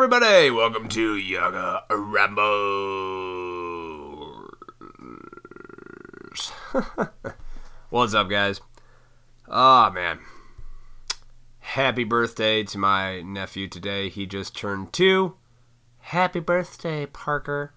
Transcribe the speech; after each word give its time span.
everybody? 0.00 0.48
Welcome 0.48 0.88
to 0.90 1.16
Yaga 1.16 1.82
Rambles. 1.90 2.46
What's 7.90 8.14
up, 8.14 8.30
guys? 8.30 8.60
Ah, 9.48 9.90
man. 9.92 10.20
Happy 11.58 12.04
birthday 12.04 12.62
to 12.62 12.78
my 12.78 13.22
nephew 13.22 13.66
today. 13.66 14.08
He 14.08 14.24
just 14.24 14.56
turned 14.56 14.92
two. 14.92 15.34
Happy 15.98 16.38
birthday, 16.38 17.04
Parker. 17.04 17.72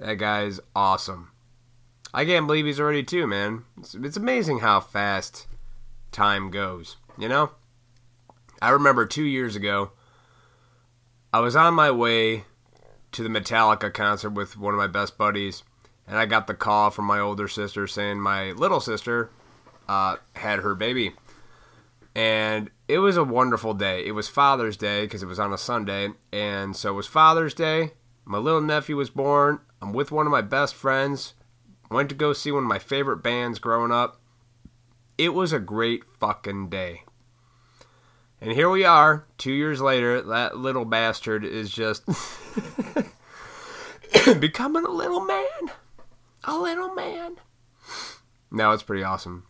That 0.00 0.14
guy's 0.14 0.58
awesome. 0.74 1.30
I 2.12 2.24
can't 2.24 2.48
believe 2.48 2.66
he's 2.66 2.80
already 2.80 3.04
two, 3.04 3.28
man. 3.28 3.62
It's, 3.78 3.94
it's 3.94 4.16
amazing 4.16 4.58
how 4.58 4.80
fast 4.80 5.46
time 6.10 6.50
goes, 6.50 6.96
you 7.16 7.28
know? 7.28 7.52
I 8.60 8.70
remember 8.70 9.06
two 9.06 9.22
years 9.22 9.54
ago, 9.54 9.92
I 11.32 11.40
was 11.40 11.56
on 11.56 11.74
my 11.74 11.90
way 11.90 12.44
to 13.12 13.22
the 13.22 13.28
Metallica 13.28 13.92
concert 13.92 14.30
with 14.30 14.56
one 14.56 14.74
of 14.74 14.78
my 14.78 14.86
best 14.86 15.18
buddies, 15.18 15.64
and 16.06 16.16
I 16.16 16.26
got 16.26 16.46
the 16.46 16.54
call 16.54 16.90
from 16.90 17.04
my 17.04 17.18
older 17.18 17.48
sister 17.48 17.86
saying 17.86 18.20
my 18.20 18.52
little 18.52 18.80
sister 18.80 19.30
uh, 19.88 20.16
had 20.34 20.60
her 20.60 20.74
baby. 20.74 21.12
And 22.14 22.70
it 22.88 23.00
was 23.00 23.16
a 23.16 23.24
wonderful 23.24 23.74
day. 23.74 24.06
It 24.06 24.12
was 24.12 24.28
Father's 24.28 24.76
Day 24.76 25.02
because 25.02 25.22
it 25.22 25.26
was 25.26 25.38
on 25.38 25.52
a 25.52 25.58
Sunday, 25.58 26.10
and 26.32 26.74
so 26.74 26.90
it 26.90 26.96
was 26.96 27.06
Father's 27.06 27.54
Day. 27.54 27.92
My 28.24 28.38
little 28.38 28.62
nephew 28.62 28.96
was 28.96 29.10
born. 29.10 29.60
I'm 29.82 29.92
with 29.92 30.10
one 30.10 30.26
of 30.26 30.32
my 30.32 30.42
best 30.42 30.74
friends. 30.74 31.34
Went 31.90 32.08
to 32.08 32.14
go 32.14 32.32
see 32.32 32.50
one 32.50 32.62
of 32.62 32.68
my 32.68 32.78
favorite 32.78 33.18
bands 33.18 33.58
growing 33.58 33.92
up. 33.92 34.20
It 35.18 35.34
was 35.34 35.52
a 35.52 35.58
great 35.58 36.04
fucking 36.04 36.70
day. 36.70 37.02
And 38.40 38.52
here 38.52 38.68
we 38.68 38.84
are, 38.84 39.26
two 39.38 39.52
years 39.52 39.80
later. 39.80 40.20
That 40.20 40.56
little 40.56 40.84
bastard 40.84 41.44
is 41.44 41.70
just 41.70 42.04
becoming 44.40 44.84
a 44.84 44.90
little 44.90 45.24
man. 45.24 45.70
A 46.44 46.58
little 46.58 46.94
man. 46.94 47.36
No, 48.50 48.72
it's 48.72 48.82
pretty 48.82 49.02
awesome. 49.02 49.44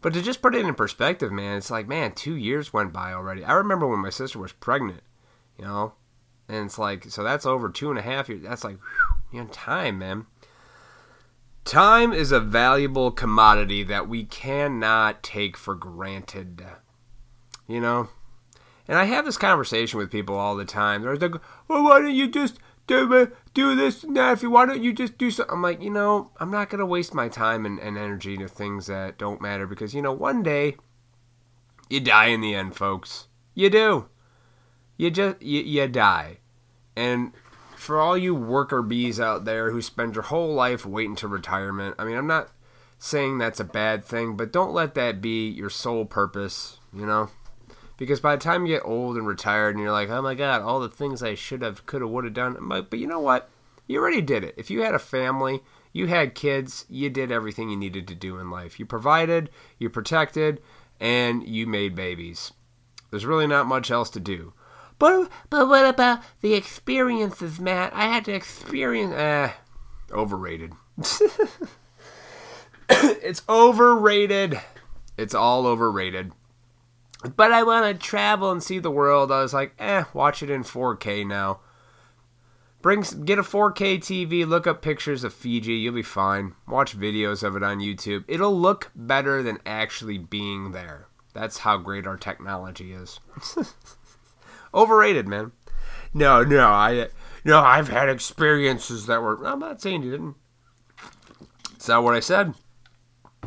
But 0.00 0.14
to 0.14 0.22
just 0.22 0.40
put 0.40 0.54
it 0.54 0.64
in 0.64 0.74
perspective, 0.74 1.30
man, 1.30 1.58
it's 1.58 1.70
like, 1.70 1.86
man, 1.86 2.12
two 2.12 2.34
years 2.34 2.72
went 2.72 2.92
by 2.92 3.12
already. 3.12 3.44
I 3.44 3.52
remember 3.52 3.86
when 3.86 3.98
my 3.98 4.10
sister 4.10 4.38
was 4.38 4.52
pregnant, 4.52 5.02
you 5.58 5.64
know? 5.64 5.92
And 6.48 6.66
it's 6.66 6.78
like, 6.78 7.04
so 7.10 7.22
that's 7.22 7.46
over 7.46 7.68
two 7.68 7.90
and 7.90 7.98
a 7.98 8.02
half 8.02 8.28
years. 8.28 8.42
That's 8.42 8.64
like, 8.64 8.78
whew, 8.78 9.38
you 9.38 9.44
know, 9.44 9.50
time, 9.52 9.98
man. 9.98 10.26
Time 11.64 12.12
is 12.12 12.32
a 12.32 12.40
valuable 12.40 13.10
commodity 13.10 13.82
that 13.84 14.08
we 14.08 14.24
cannot 14.24 15.22
take 15.22 15.56
for 15.56 15.74
granted. 15.74 16.64
You 17.70 17.80
know? 17.80 18.08
And 18.88 18.98
I 18.98 19.04
have 19.04 19.24
this 19.24 19.36
conversation 19.36 19.98
with 19.98 20.10
people 20.10 20.36
all 20.36 20.56
the 20.56 20.64
time. 20.64 21.02
They're 21.02 21.16
like, 21.16 21.36
well, 21.68 21.84
why 21.84 22.00
don't 22.00 22.14
you 22.14 22.28
just 22.28 22.58
do, 22.88 23.30
do 23.54 23.76
this 23.76 24.02
and 24.02 24.16
that? 24.16 24.32
If 24.32 24.42
you, 24.42 24.50
why 24.50 24.66
don't 24.66 24.82
you 24.82 24.92
just 24.92 25.16
do 25.16 25.30
something? 25.30 25.54
I'm 25.54 25.62
like, 25.62 25.80
you 25.80 25.90
know, 25.90 26.32
I'm 26.38 26.50
not 26.50 26.70
going 26.70 26.80
to 26.80 26.86
waste 26.86 27.14
my 27.14 27.28
time 27.28 27.64
and, 27.64 27.78
and 27.78 27.96
energy 27.96 28.36
to 28.38 28.48
things 28.48 28.86
that 28.86 29.16
don't 29.16 29.40
matter 29.40 29.66
because, 29.66 29.94
you 29.94 30.02
know, 30.02 30.12
one 30.12 30.42
day 30.42 30.76
you 31.88 32.00
die 32.00 32.26
in 32.26 32.40
the 32.40 32.54
end, 32.54 32.74
folks. 32.74 33.28
You 33.54 33.70
do. 33.70 34.08
You 34.96 35.10
just, 35.12 35.40
you, 35.40 35.60
you 35.60 35.86
die. 35.86 36.38
And 36.96 37.32
for 37.76 38.00
all 38.00 38.18
you 38.18 38.34
worker 38.34 38.82
bees 38.82 39.20
out 39.20 39.44
there 39.44 39.70
who 39.70 39.80
spend 39.80 40.16
your 40.16 40.24
whole 40.24 40.52
life 40.52 40.84
waiting 40.84 41.16
to 41.16 41.28
retirement, 41.28 41.94
I 41.96 42.04
mean, 42.04 42.16
I'm 42.16 42.26
not 42.26 42.50
saying 42.98 43.38
that's 43.38 43.60
a 43.60 43.64
bad 43.64 44.04
thing, 44.04 44.36
but 44.36 44.52
don't 44.52 44.74
let 44.74 44.94
that 44.96 45.20
be 45.20 45.48
your 45.48 45.70
sole 45.70 46.06
purpose, 46.06 46.78
you 46.92 47.06
know? 47.06 47.30
Because 48.00 48.18
by 48.18 48.34
the 48.34 48.42
time 48.42 48.64
you 48.64 48.76
get 48.76 48.86
old 48.86 49.18
and 49.18 49.26
retired 49.26 49.74
and 49.74 49.84
you're 49.84 49.92
like, 49.92 50.08
oh 50.08 50.22
my 50.22 50.34
God, 50.34 50.62
all 50.62 50.80
the 50.80 50.88
things 50.88 51.22
I 51.22 51.34
should 51.34 51.60
have, 51.60 51.84
could 51.84 52.00
have, 52.00 52.10
would 52.10 52.24
have 52.24 52.32
done. 52.32 52.56
But, 52.66 52.98
you 52.98 53.06
know 53.06 53.20
what? 53.20 53.50
You 53.86 54.00
already 54.00 54.22
did 54.22 54.42
it. 54.42 54.54
If 54.56 54.70
you 54.70 54.80
had 54.80 54.94
a 54.94 54.98
family, 54.98 55.60
you 55.92 56.06
had 56.06 56.34
kids, 56.34 56.86
you 56.88 57.10
did 57.10 57.30
everything 57.30 57.68
you 57.68 57.76
needed 57.76 58.08
to 58.08 58.14
do 58.14 58.38
in 58.38 58.50
life. 58.50 58.80
You 58.80 58.86
provided, 58.86 59.50
you 59.78 59.90
protected, 59.90 60.62
and 60.98 61.46
you 61.46 61.66
made 61.66 61.94
babies. 61.94 62.54
There's 63.10 63.26
really 63.26 63.46
not 63.46 63.66
much 63.66 63.90
else 63.90 64.08
to 64.10 64.20
do. 64.20 64.54
But 64.98 65.28
but 65.50 65.68
what 65.68 65.84
about 65.84 66.20
the 66.40 66.54
experiences, 66.54 67.60
Matt? 67.60 67.92
I 67.94 68.04
had 68.04 68.24
to 68.24 68.32
experience. 68.32 69.12
Eh, 69.12 69.50
overrated. 70.10 70.72
it's 72.88 73.42
overrated. 73.46 74.58
It's 75.18 75.34
all 75.34 75.66
overrated. 75.66 76.32
But 77.36 77.52
I 77.52 77.62
want 77.62 77.86
to 77.86 78.06
travel 78.06 78.50
and 78.50 78.62
see 78.62 78.78
the 78.78 78.90
world. 78.90 79.30
I 79.30 79.42
was 79.42 79.52
like, 79.52 79.74
eh, 79.78 80.04
watch 80.14 80.42
it 80.42 80.50
in 80.50 80.62
4K 80.62 81.26
now. 81.26 81.60
Bring 82.82 83.02
get 83.24 83.38
a 83.38 83.42
4K 83.42 83.98
TV, 83.98 84.46
look 84.46 84.66
up 84.66 84.80
pictures 84.80 85.22
of 85.22 85.34
Fiji, 85.34 85.74
you'll 85.74 85.94
be 85.94 86.02
fine. 86.02 86.54
Watch 86.66 86.98
videos 86.98 87.42
of 87.42 87.54
it 87.54 87.62
on 87.62 87.80
YouTube. 87.80 88.24
It'll 88.26 88.58
look 88.58 88.90
better 88.94 89.42
than 89.42 89.58
actually 89.66 90.16
being 90.16 90.72
there. 90.72 91.08
That's 91.34 91.58
how 91.58 91.76
great 91.76 92.06
our 92.06 92.16
technology 92.16 92.94
is. 92.94 93.20
Overrated, 94.74 95.28
man. 95.28 95.52
No, 96.14 96.42
no, 96.42 96.68
I 96.68 97.08
no, 97.44 97.60
I've 97.60 97.88
had 97.88 98.08
experiences 98.08 99.06
that 99.06 99.20
were. 99.20 99.44
I'm 99.46 99.58
not 99.58 99.82
saying 99.82 100.02
you 100.02 100.10
didn't. 100.10 100.36
It's 101.74 101.88
not 101.88 102.02
what 102.02 102.14
I 102.14 102.20
said. 102.20 102.54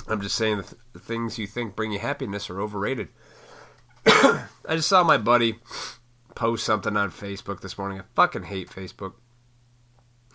I'm 0.07 0.21
just 0.21 0.35
saying 0.35 0.57
the, 0.57 0.63
th- 0.63 0.81
the 0.93 0.99
things 0.99 1.37
you 1.37 1.47
think 1.47 1.75
bring 1.75 1.91
you 1.91 1.99
happiness 1.99 2.49
are 2.49 2.61
overrated. 2.61 3.09
I 4.05 4.75
just 4.75 4.89
saw 4.89 5.03
my 5.03 5.17
buddy 5.17 5.55
post 6.35 6.65
something 6.65 6.97
on 6.97 7.11
Facebook 7.11 7.61
this 7.61 7.77
morning. 7.77 7.99
I 7.99 8.03
fucking 8.15 8.43
hate 8.43 8.69
Facebook. 8.69 9.13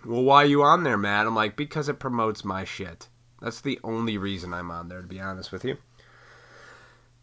Well, 0.05 0.23
why 0.23 0.43
are 0.43 0.47
you 0.47 0.63
on 0.63 0.83
there, 0.83 0.97
Matt? 0.97 1.27
I'm 1.27 1.35
like, 1.35 1.55
because 1.55 1.89
it 1.89 1.99
promotes 1.99 2.45
my 2.45 2.63
shit. 2.63 3.09
That's 3.41 3.61
the 3.61 3.79
only 3.83 4.17
reason 4.17 4.53
I'm 4.53 4.71
on 4.71 4.87
there, 4.87 5.01
to 5.01 5.07
be 5.07 5.19
honest 5.19 5.51
with 5.51 5.65
you. 5.65 5.77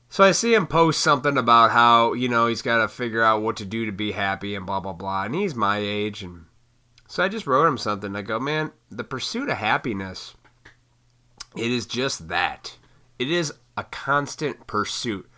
So 0.08 0.24
I 0.24 0.32
see 0.32 0.54
him 0.54 0.66
post 0.66 1.00
something 1.00 1.36
about 1.36 1.72
how, 1.72 2.12
you 2.12 2.28
know, 2.28 2.46
he's 2.46 2.62
got 2.62 2.78
to 2.78 2.88
figure 2.88 3.22
out 3.22 3.42
what 3.42 3.56
to 3.56 3.64
do 3.64 3.86
to 3.86 3.92
be 3.92 4.12
happy 4.12 4.54
and 4.54 4.64
blah, 4.64 4.80
blah, 4.80 4.92
blah. 4.92 5.24
And 5.24 5.34
he's 5.34 5.54
my 5.54 5.78
age. 5.78 6.22
And 6.22 6.44
so 7.08 7.24
I 7.24 7.28
just 7.28 7.46
wrote 7.46 7.66
him 7.66 7.78
something. 7.78 8.14
I 8.14 8.22
go, 8.22 8.38
man, 8.38 8.72
the 8.90 9.04
pursuit 9.04 9.48
of 9.48 9.56
happiness, 9.56 10.34
it 11.56 11.70
is 11.70 11.86
just 11.86 12.28
that. 12.28 12.76
It 13.18 13.30
is 13.30 13.52
a 13.76 13.84
constant 13.84 14.66
pursuit. 14.66 15.28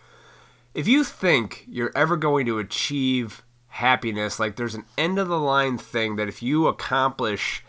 If 0.73 0.87
you 0.87 1.03
think 1.03 1.65
you're 1.67 1.91
ever 1.95 2.15
going 2.15 2.45
to 2.45 2.59
achieve 2.59 3.43
happiness, 3.67 4.39
like 4.39 4.55
there's 4.55 4.75
an 4.75 4.85
end 4.97 5.19
of 5.19 5.27
the 5.27 5.39
line 5.39 5.77
thing 5.77 6.15
that 6.15 6.27
if 6.27 6.41
you 6.41 6.67
accomplish 6.67 7.63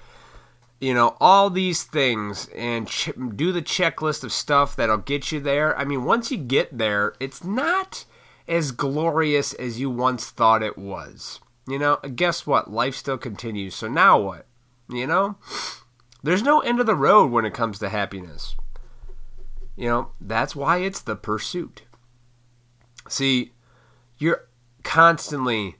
you 0.81 0.95
know 0.95 1.15
all 1.21 1.51
these 1.51 1.83
things 1.83 2.49
and 2.57 2.89
ch- 2.89 3.11
do 3.37 3.53
the 3.53 3.61
checklist 3.61 4.25
of 4.25 4.33
stuff 4.33 4.75
that'll 4.75 4.97
get 4.97 5.31
you 5.31 5.39
there 5.39 5.79
i 5.79 5.85
mean 5.85 6.05
once 6.05 6.31
you 6.31 6.39
get 6.39 6.79
there 6.79 7.13
it's 7.21 7.45
not 7.45 8.07
as 8.51 8.73
glorious 8.73 9.53
as 9.55 9.79
you 9.79 9.89
once 9.89 10.29
thought 10.29 10.63
it 10.63 10.77
was. 10.77 11.41
You 11.67 11.79
know 11.79 11.97
guess 12.17 12.47
what? 12.47 12.71
Life 12.71 12.97
still 12.97 13.17
continues. 13.17 13.77
So 13.77 13.89
now 13.89 14.19
what? 14.19 14.47
You 14.89 15.07
know? 15.07 15.37
There's 16.23 16.43
no 16.43 16.61
end 16.61 16.81
of 16.81 16.87
the 16.87 16.97
road 16.97 17.31
when 17.31 17.47
it 17.47 17.55
comes 17.55 17.79
to 17.79 17.89
happiness. 17.89 18.57
You 19.77 19.89
know 19.89 20.11
that's 20.21 20.57
why 20.57 20.79
it's 20.79 21.01
the 21.01 21.17
pursuit 21.17 21.83
see 23.11 23.53
you're 24.19 24.49
constantly 24.83 25.77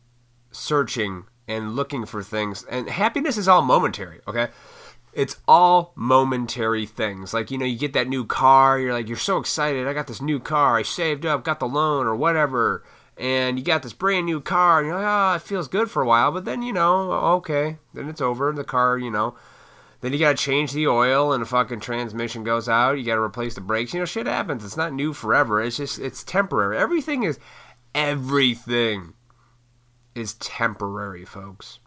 searching 0.51 1.25
and 1.49 1.75
looking 1.75 2.05
for 2.05 2.23
things 2.23 2.65
and 2.65 2.89
happiness 2.89 3.37
is 3.37 3.49
all 3.49 3.63
momentary 3.63 4.21
okay 4.27 4.49
it's 5.13 5.37
all 5.49 5.93
momentary 5.97 6.87
things. 6.87 7.35
Like, 7.35 7.51
you 7.51 7.59
know, 7.59 7.65
you 7.65 7.79
get 7.79 7.93
that 7.95 8.09
new 8.09 8.25
car, 8.25 8.79
you're 8.79 8.93
like, 8.93 9.09
you're 9.09 9.17
so 9.17 9.39
excited. 9.39 9.87
I 9.87 9.93
got 9.93 10.07
this 10.07 10.23
new 10.23 10.39
car. 10.39 10.77
I 10.77 10.83
saved 10.83 11.27
up, 11.27 11.45
got 11.45 11.61
the 11.61 11.67
loan 11.67 12.07
or 12.07 12.15
whatever. 12.15 12.85
And 13.17 13.59
you 13.59 13.65
got 13.65 13.83
this 13.83 13.93
brand 13.93 14.27
new 14.27 14.41
car, 14.41 14.79
and 14.79 14.87
you're 14.87 14.97
like, 14.97 15.07
oh, 15.07 15.37
it 15.37 15.43
feels 15.43 15.69
good 15.69 15.91
for 15.91 16.03
a 16.03 16.07
while. 16.07 16.33
But 16.33 16.47
then, 16.47 16.63
you 16.63 16.73
know, 16.73 17.13
okay, 17.13 17.77
then 17.93 18.09
it's 18.09 18.21
over. 18.21 18.51
The 18.53 18.65
car, 18.65 18.97
you 18.97 19.11
know, 19.11 19.35
then 20.01 20.13
you 20.13 20.19
got 20.19 20.37
to 20.37 20.43
change 20.43 20.73
the 20.73 20.87
oil, 20.87 21.33
and 21.33 21.43
the 21.43 21.47
fucking 21.47 21.81
transmission 21.81 22.43
goes 22.43 22.69
out. 22.69 22.99
You 22.99 23.05
got 23.05 23.17
to 23.17 23.21
replace 23.21 23.55
the 23.55 23.61
brakes. 23.61 23.93
You 23.93 24.01
know, 24.01 24.07
shit 24.07 24.27
happens. 24.27 24.65
It's 24.65 24.77
not 24.77 24.93
new 24.93 25.13
forever. 25.13 25.61
It's 25.61 25.77
just, 25.77 25.99
it's 25.99 26.25
temporary. 26.25 26.79
Everything 26.79 27.23
is, 27.23 27.39
everything 27.95 29.15
is 30.15 30.35
temporary, 30.35 31.25
folks. 31.25 31.81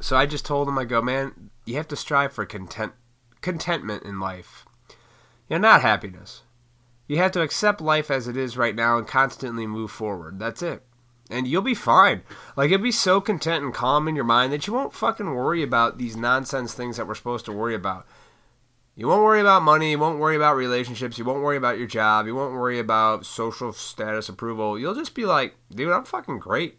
So 0.00 0.16
I 0.16 0.26
just 0.26 0.44
told 0.44 0.68
him, 0.68 0.78
I 0.78 0.84
go, 0.84 1.00
man, 1.00 1.50
you 1.64 1.76
have 1.76 1.88
to 1.88 1.96
strive 1.96 2.32
for 2.32 2.44
content, 2.44 2.92
contentment 3.40 4.02
in 4.02 4.20
life. 4.20 4.66
You 5.48 5.58
know, 5.58 5.68
not 5.68 5.82
happiness. 5.82 6.42
You 7.08 7.18
have 7.18 7.32
to 7.32 7.42
accept 7.42 7.80
life 7.80 8.10
as 8.10 8.26
it 8.26 8.36
is 8.36 8.56
right 8.56 8.74
now 8.74 8.98
and 8.98 9.06
constantly 9.06 9.66
move 9.66 9.92
forward. 9.92 10.40
That's 10.40 10.60
it. 10.60 10.82
And 11.30 11.48
you'll 11.48 11.62
be 11.62 11.74
fine. 11.74 12.22
Like, 12.56 12.70
you'll 12.70 12.78
be 12.78 12.92
so 12.92 13.20
content 13.20 13.64
and 13.64 13.74
calm 13.74 14.06
in 14.06 14.14
your 14.14 14.24
mind 14.24 14.52
that 14.52 14.66
you 14.66 14.72
won't 14.72 14.94
fucking 14.94 15.34
worry 15.34 15.62
about 15.62 15.98
these 15.98 16.16
nonsense 16.16 16.72
things 16.72 16.96
that 16.96 17.06
we're 17.08 17.16
supposed 17.16 17.44
to 17.46 17.52
worry 17.52 17.74
about. 17.74 18.06
You 18.94 19.08
won't 19.08 19.24
worry 19.24 19.40
about 19.40 19.62
money. 19.62 19.90
You 19.90 19.98
won't 19.98 20.18
worry 20.18 20.36
about 20.36 20.56
relationships. 20.56 21.18
You 21.18 21.24
won't 21.24 21.42
worry 21.42 21.56
about 21.56 21.78
your 21.78 21.86
job. 21.86 22.26
You 22.26 22.34
won't 22.34 22.54
worry 22.54 22.78
about 22.78 23.26
social 23.26 23.72
status 23.72 24.28
approval. 24.28 24.78
You'll 24.78 24.94
just 24.94 25.14
be 25.14 25.26
like, 25.26 25.56
dude, 25.70 25.92
I'm 25.92 26.04
fucking 26.04 26.38
great. 26.38 26.78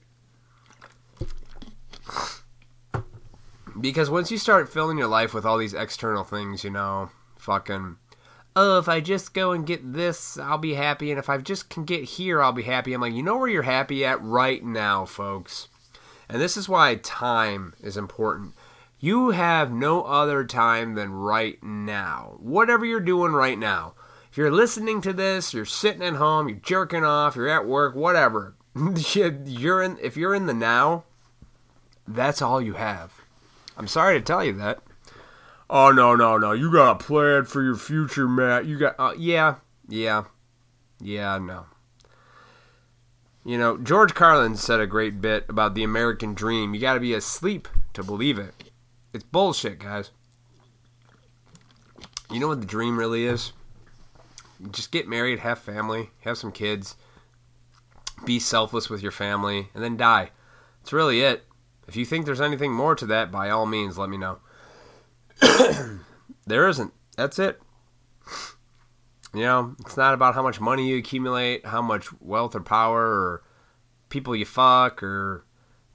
Because 3.80 4.10
once 4.10 4.32
you 4.32 4.40
start 4.40 4.70
filling 4.70 4.98
your 4.98 5.08
life 5.08 5.34
with 5.34 5.46
all 5.46 5.60
these 5.60 5.76
external 5.76 6.24
things, 6.24 6.64
you 6.64 6.72
know, 6.72 7.12
fucking, 7.38 7.98
oh, 8.58 8.80
if 8.80 8.90
I 8.90 9.00
just 9.02 9.36
go 9.36 9.52
and 9.52 9.68
get 9.68 9.94
this, 9.94 10.38
I'll 10.40 10.58
be 10.58 10.74
happy. 10.74 11.12
And 11.12 11.20
if 11.20 11.30
I 11.30 11.38
just 11.38 11.70
can 11.70 11.86
get 11.86 12.04
here, 12.04 12.42
I'll 12.42 12.52
be 12.52 12.64
happy. 12.64 12.92
I'm 12.92 13.02
like, 13.02 13.14
you 13.14 13.22
know 13.22 13.38
where 13.38 13.48
you're 13.48 13.62
happy 13.62 14.04
at 14.04 14.22
right 14.24 14.64
now, 14.64 15.06
folks. 15.06 15.68
And 16.28 16.42
this 16.42 16.58
is 16.58 16.68
why 16.68 16.96
time 16.96 17.76
is 17.82 17.96
important. 17.96 18.56
You 19.00 19.30
have 19.30 19.72
no 19.72 20.02
other 20.04 20.44
time 20.44 20.96
than 20.96 21.12
right 21.12 21.62
now. 21.62 22.38
Whatever 22.40 22.84
you're 22.84 23.00
doing 23.00 23.34
right 23.34 23.60
now. 23.60 23.94
If 24.32 24.38
you're 24.38 24.52
listening 24.52 25.02
to 25.02 25.14
this, 25.14 25.54
you're 25.54 25.66
sitting 25.66 26.02
at 26.02 26.16
home, 26.16 26.50
you're 26.50 26.58
jerking 26.58 27.06
off, 27.06 27.36
you're 27.36 27.48
at 27.48 27.68
work, 27.68 27.96
whatever. 27.96 28.56
you're 28.76 29.84
in 29.84 29.98
if 30.02 30.18
you're 30.18 30.34
in 30.34 30.48
the 30.48 30.54
now, 30.54 31.04
that's 32.08 32.42
all 32.42 32.60
you 32.60 32.74
have. 32.74 33.22
I'm 33.78 33.88
sorry 33.88 34.18
to 34.18 34.26
tell 34.26 34.44
you 34.44 34.54
that. 34.54 34.80
Oh 35.70 35.92
no, 35.92 36.16
no, 36.16 36.38
no. 36.38 36.54
You 36.54 36.72
got 36.72 37.02
a 37.02 37.04
plan 37.04 37.46
for 37.46 37.62
your 37.62 37.76
future, 37.76 38.28
Matt. 38.28 38.66
You 38.66 38.78
got 38.78 38.96
uh, 38.98 39.14
yeah, 39.18 39.56
yeah. 39.88 40.24
Yeah, 41.00 41.38
no. 41.38 41.66
You 43.46 43.58
know, 43.58 43.78
George 43.78 44.14
Carlin 44.14 44.56
said 44.56 44.80
a 44.80 44.88
great 44.88 45.22
bit 45.22 45.46
about 45.48 45.74
the 45.74 45.84
American 45.84 46.34
dream. 46.34 46.74
You 46.74 46.82
got 46.82 46.96
to 46.96 47.00
be 47.00 47.14
asleep 47.14 47.68
to 47.94 48.04
believe 48.04 48.38
it. 48.38 48.72
It's 49.14 49.24
bullshit, 49.24 49.80
guys. 49.80 50.12
You 52.30 52.40
know 52.40 52.50
what 52.50 52.60
the 52.60 52.68
dream 52.68 53.00
really 53.00 53.26
is? 53.26 53.54
Just 54.72 54.92
get 54.92 55.08
married, 55.08 55.40
have 55.40 55.60
family, 55.60 56.10
have 56.22 56.38
some 56.38 56.52
kids, 56.52 56.98
be 58.26 58.40
selfless 58.40 58.90
with 58.90 59.02
your 59.02 59.12
family, 59.12 59.70
and 59.74 59.84
then 59.84 59.96
die. 59.96 60.32
That's 60.82 60.92
really 60.92 61.22
it. 61.22 61.46
If 61.88 61.96
you 61.96 62.06
think 62.06 62.26
there's 62.26 62.42
anything 62.42 62.74
more 62.74 62.96
to 62.96 63.06
that, 63.06 63.32
by 63.32 63.50
all 63.50 63.66
means, 63.66 63.98
let 63.98 64.10
me 64.10 64.18
know. 64.18 64.40
there 66.48 66.68
isn't. 66.68 66.94
That's 67.16 67.40
it. 67.40 67.60
You 69.34 69.42
know, 69.42 69.76
it's 69.82 69.98
not 69.98 70.14
about 70.14 70.36
how 70.36 70.42
much 70.42 70.60
money 70.60 70.88
you 70.90 70.98
accumulate, 70.98 71.66
how 71.66 71.82
much 71.82 72.08
wealth 72.22 72.56
or 72.56 72.62
power, 72.62 73.04
or 73.06 73.44
people 74.10 74.36
you 74.36 74.46
fuck, 74.46 75.04
or 75.04 75.46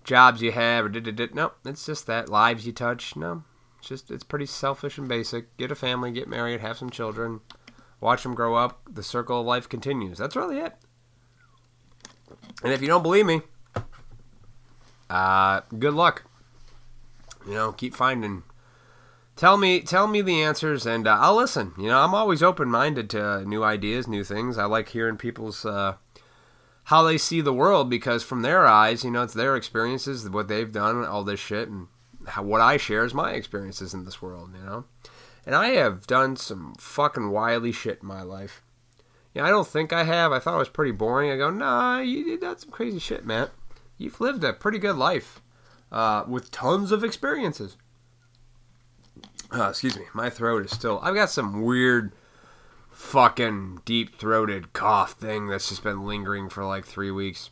jobs 0.04 0.42
you 0.42 0.52
have 0.52 0.84
or 0.84 0.88
did 0.88 1.20
it 1.20 1.34
no 1.34 1.52
it's 1.64 1.86
just 1.86 2.06
that 2.06 2.28
lives 2.28 2.66
you 2.66 2.72
touch. 2.72 3.16
No 3.16 3.44
it's 3.78 3.88
just 3.88 4.10
it's 4.10 4.24
pretty 4.24 4.46
selfish 4.46 4.98
and 4.98 5.08
basic. 5.08 5.56
Get 5.56 5.70
a 5.70 5.74
family 5.74 6.10
get 6.10 6.28
married 6.28 6.60
have 6.60 6.78
some 6.78 6.90
children 6.90 7.40
watch 8.00 8.22
them 8.22 8.34
grow 8.34 8.54
up. 8.54 8.80
The 8.92 9.02
circle 9.02 9.40
of 9.40 9.46
life 9.46 9.68
continues. 9.68 10.18
That's 10.18 10.34
really 10.36 10.58
it. 10.58 10.74
And 12.64 12.72
if 12.72 12.82
you 12.82 12.88
don't 12.88 13.02
believe 13.02 13.26
me 13.26 13.42
uh 15.10 15.60
good 15.78 15.94
luck. 15.94 16.24
You 17.46 17.54
know 17.54 17.72
keep 17.72 17.94
finding 17.94 18.42
tell 19.42 19.56
me 19.56 19.80
tell 19.80 20.06
me 20.06 20.22
the 20.22 20.42
answers 20.42 20.86
and 20.86 21.06
uh, 21.06 21.18
i'll 21.20 21.36
listen 21.36 21.72
you 21.76 21.88
know 21.88 21.98
i'm 21.98 22.14
always 22.14 22.42
open-minded 22.42 23.10
to 23.10 23.44
new 23.44 23.62
ideas 23.64 24.06
new 24.06 24.24
things 24.24 24.56
i 24.56 24.64
like 24.64 24.88
hearing 24.88 25.16
people's 25.16 25.64
uh 25.64 25.94
how 26.84 27.02
they 27.02 27.18
see 27.18 27.40
the 27.40 27.52
world 27.52 27.88
because 27.88 28.22
from 28.22 28.42
their 28.42 28.66
eyes, 28.66 29.04
you 29.04 29.10
know, 29.10 29.22
it's 29.22 29.34
their 29.34 29.56
experiences, 29.56 30.28
what 30.28 30.48
they've 30.48 30.72
done, 30.72 31.04
all 31.04 31.24
this 31.24 31.40
shit, 31.40 31.68
and 31.68 31.86
how, 32.26 32.42
what 32.42 32.60
I 32.60 32.76
share 32.76 33.04
is 33.04 33.14
my 33.14 33.32
experiences 33.32 33.94
in 33.94 34.04
this 34.04 34.20
world, 34.20 34.50
you 34.58 34.64
know. 34.64 34.84
And 35.46 35.54
I 35.54 35.68
have 35.70 36.06
done 36.06 36.36
some 36.36 36.74
fucking 36.78 37.30
wily 37.30 37.72
shit 37.72 38.00
in 38.02 38.08
my 38.08 38.22
life. 38.22 38.62
Yeah, 39.34 39.44
I 39.44 39.50
don't 39.50 39.66
think 39.66 39.92
I 39.92 40.04
have. 40.04 40.32
I 40.32 40.38
thought 40.38 40.56
it 40.56 40.58
was 40.58 40.68
pretty 40.68 40.92
boring. 40.92 41.30
I 41.30 41.36
go, 41.36 41.50
nah, 41.50 42.00
you 42.00 42.24
did 42.24 42.40
that 42.42 42.60
some 42.60 42.70
crazy 42.70 42.98
shit, 42.98 43.24
man. 43.24 43.48
You've 43.96 44.20
lived 44.20 44.44
a 44.44 44.52
pretty 44.52 44.78
good 44.78 44.96
life 44.96 45.40
uh, 45.90 46.24
with 46.28 46.50
tons 46.50 46.92
of 46.92 47.02
experiences. 47.02 47.76
Uh, 49.54 49.68
excuse 49.68 49.96
me, 49.98 50.04
my 50.14 50.30
throat 50.30 50.64
is 50.64 50.70
still. 50.70 50.98
I've 51.02 51.14
got 51.14 51.30
some 51.30 51.62
weird 51.62 52.12
fucking 52.90 53.82
deep 53.84 54.18
throated 54.18 54.72
cough 54.72 55.12
thing 55.12 55.48
that's 55.48 55.68
just 55.68 55.82
been 55.82 56.06
lingering 56.06 56.48
for 56.48 56.64
like 56.64 56.86
three 56.86 57.10
weeks. 57.10 57.50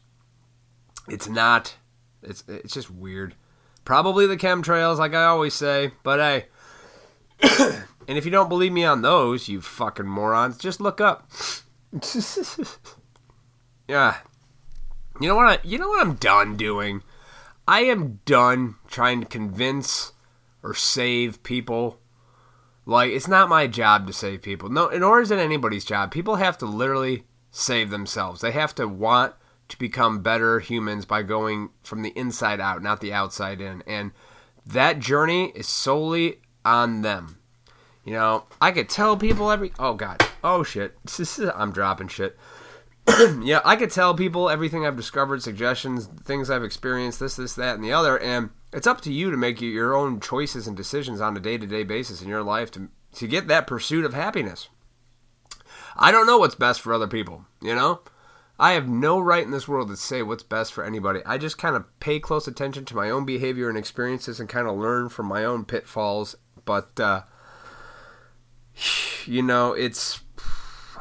It's 1.08 1.28
not. 1.28 1.74
It's 2.22 2.44
it's 2.48 2.72
just 2.72 2.90
weird. 2.90 3.34
Probably 3.84 4.26
the 4.26 4.36
chemtrails, 4.36 4.98
like 4.98 5.14
I 5.14 5.24
always 5.24 5.54
say. 5.54 5.92
But 6.02 6.20
hey, 6.20 6.46
and 8.08 8.16
if 8.16 8.24
you 8.24 8.30
don't 8.30 8.48
believe 8.48 8.72
me 8.72 8.84
on 8.84 9.02
those, 9.02 9.48
you 9.48 9.60
fucking 9.60 10.06
morons, 10.06 10.56
just 10.56 10.80
look 10.80 11.00
up. 11.00 11.30
yeah. 13.88 14.16
You 15.20 15.28
know 15.28 15.36
what? 15.36 15.46
I, 15.46 15.58
you 15.64 15.78
know 15.78 15.88
what 15.88 16.06
I'm 16.06 16.14
done 16.14 16.56
doing. 16.56 17.02
I 17.68 17.80
am 17.82 18.20
done 18.24 18.76
trying 18.88 19.20
to 19.20 19.26
convince 19.26 20.12
or 20.62 20.74
save 20.74 21.42
people 21.42 22.00
like, 22.86 23.12
it's 23.12 23.28
not 23.28 23.48
my 23.48 23.66
job 23.66 24.06
to 24.06 24.12
save 24.12 24.42
people. 24.42 24.68
No, 24.68 24.88
nor 24.88 25.20
is 25.20 25.30
it 25.30 25.38
anybody's 25.38 25.84
job. 25.84 26.10
People 26.10 26.36
have 26.36 26.58
to 26.58 26.66
literally 26.66 27.24
save 27.50 27.90
themselves. 27.90 28.40
They 28.40 28.52
have 28.52 28.74
to 28.76 28.88
want 28.88 29.34
to 29.68 29.78
become 29.78 30.22
better 30.22 30.58
humans 30.60 31.04
by 31.04 31.22
going 31.22 31.70
from 31.82 32.02
the 32.02 32.10
inside 32.10 32.60
out, 32.60 32.82
not 32.82 33.00
the 33.00 33.12
outside 33.12 33.60
in. 33.60 33.84
And 33.86 34.12
that 34.66 34.98
journey 34.98 35.52
is 35.54 35.68
solely 35.68 36.40
on 36.64 37.02
them. 37.02 37.38
You 38.04 38.14
know, 38.14 38.46
I 38.60 38.72
could 38.72 38.88
tell 38.88 39.16
people 39.16 39.50
every. 39.50 39.72
Oh, 39.78 39.94
God. 39.94 40.24
Oh, 40.42 40.62
shit. 40.62 40.96
I'm 41.54 41.70
dropping 41.70 42.08
shit. 42.08 42.36
yeah, 43.40 43.60
I 43.64 43.76
could 43.76 43.90
tell 43.90 44.14
people 44.14 44.50
everything 44.50 44.84
I've 44.84 44.96
discovered, 44.96 45.42
suggestions, 45.42 46.08
things 46.24 46.50
I've 46.50 46.64
experienced, 46.64 47.20
this, 47.20 47.36
this, 47.36 47.54
that, 47.54 47.76
and 47.76 47.84
the 47.84 47.92
other. 47.92 48.18
And 48.18 48.50
it's 48.72 48.86
up 48.86 49.00
to 49.02 49.12
you 49.12 49.30
to 49.30 49.36
make 49.36 49.60
your 49.60 49.94
own 49.94 50.20
choices 50.20 50.66
and 50.66 50.76
decisions 50.76 51.20
on 51.20 51.36
a 51.36 51.40
day 51.40 51.58
to 51.58 51.66
day 51.66 51.82
basis 51.82 52.22
in 52.22 52.28
your 52.28 52.42
life 52.42 52.70
to, 52.72 52.88
to 53.14 53.26
get 53.26 53.48
that 53.48 53.66
pursuit 53.66 54.04
of 54.04 54.14
happiness. 54.14 54.68
I 55.96 56.12
don't 56.12 56.26
know 56.26 56.38
what's 56.38 56.54
best 56.54 56.80
for 56.80 56.94
other 56.94 57.08
people, 57.08 57.44
you 57.60 57.74
know? 57.74 58.00
I 58.58 58.72
have 58.72 58.88
no 58.88 59.18
right 59.18 59.42
in 59.42 59.50
this 59.50 59.66
world 59.66 59.88
to 59.88 59.96
say 59.96 60.22
what's 60.22 60.42
best 60.42 60.74
for 60.74 60.84
anybody. 60.84 61.20
I 61.24 61.38
just 61.38 61.56
kind 61.56 61.74
of 61.74 61.86
pay 61.98 62.20
close 62.20 62.46
attention 62.46 62.84
to 62.86 62.94
my 62.94 63.08
own 63.08 63.24
behavior 63.24 63.70
and 63.70 63.78
experiences 63.78 64.38
and 64.38 64.50
kind 64.50 64.68
of 64.68 64.76
learn 64.76 65.08
from 65.08 65.26
my 65.26 65.44
own 65.44 65.64
pitfalls. 65.64 66.36
But, 66.66 67.00
uh, 67.00 67.22
you 69.24 69.42
know, 69.42 69.72
it's. 69.72 70.20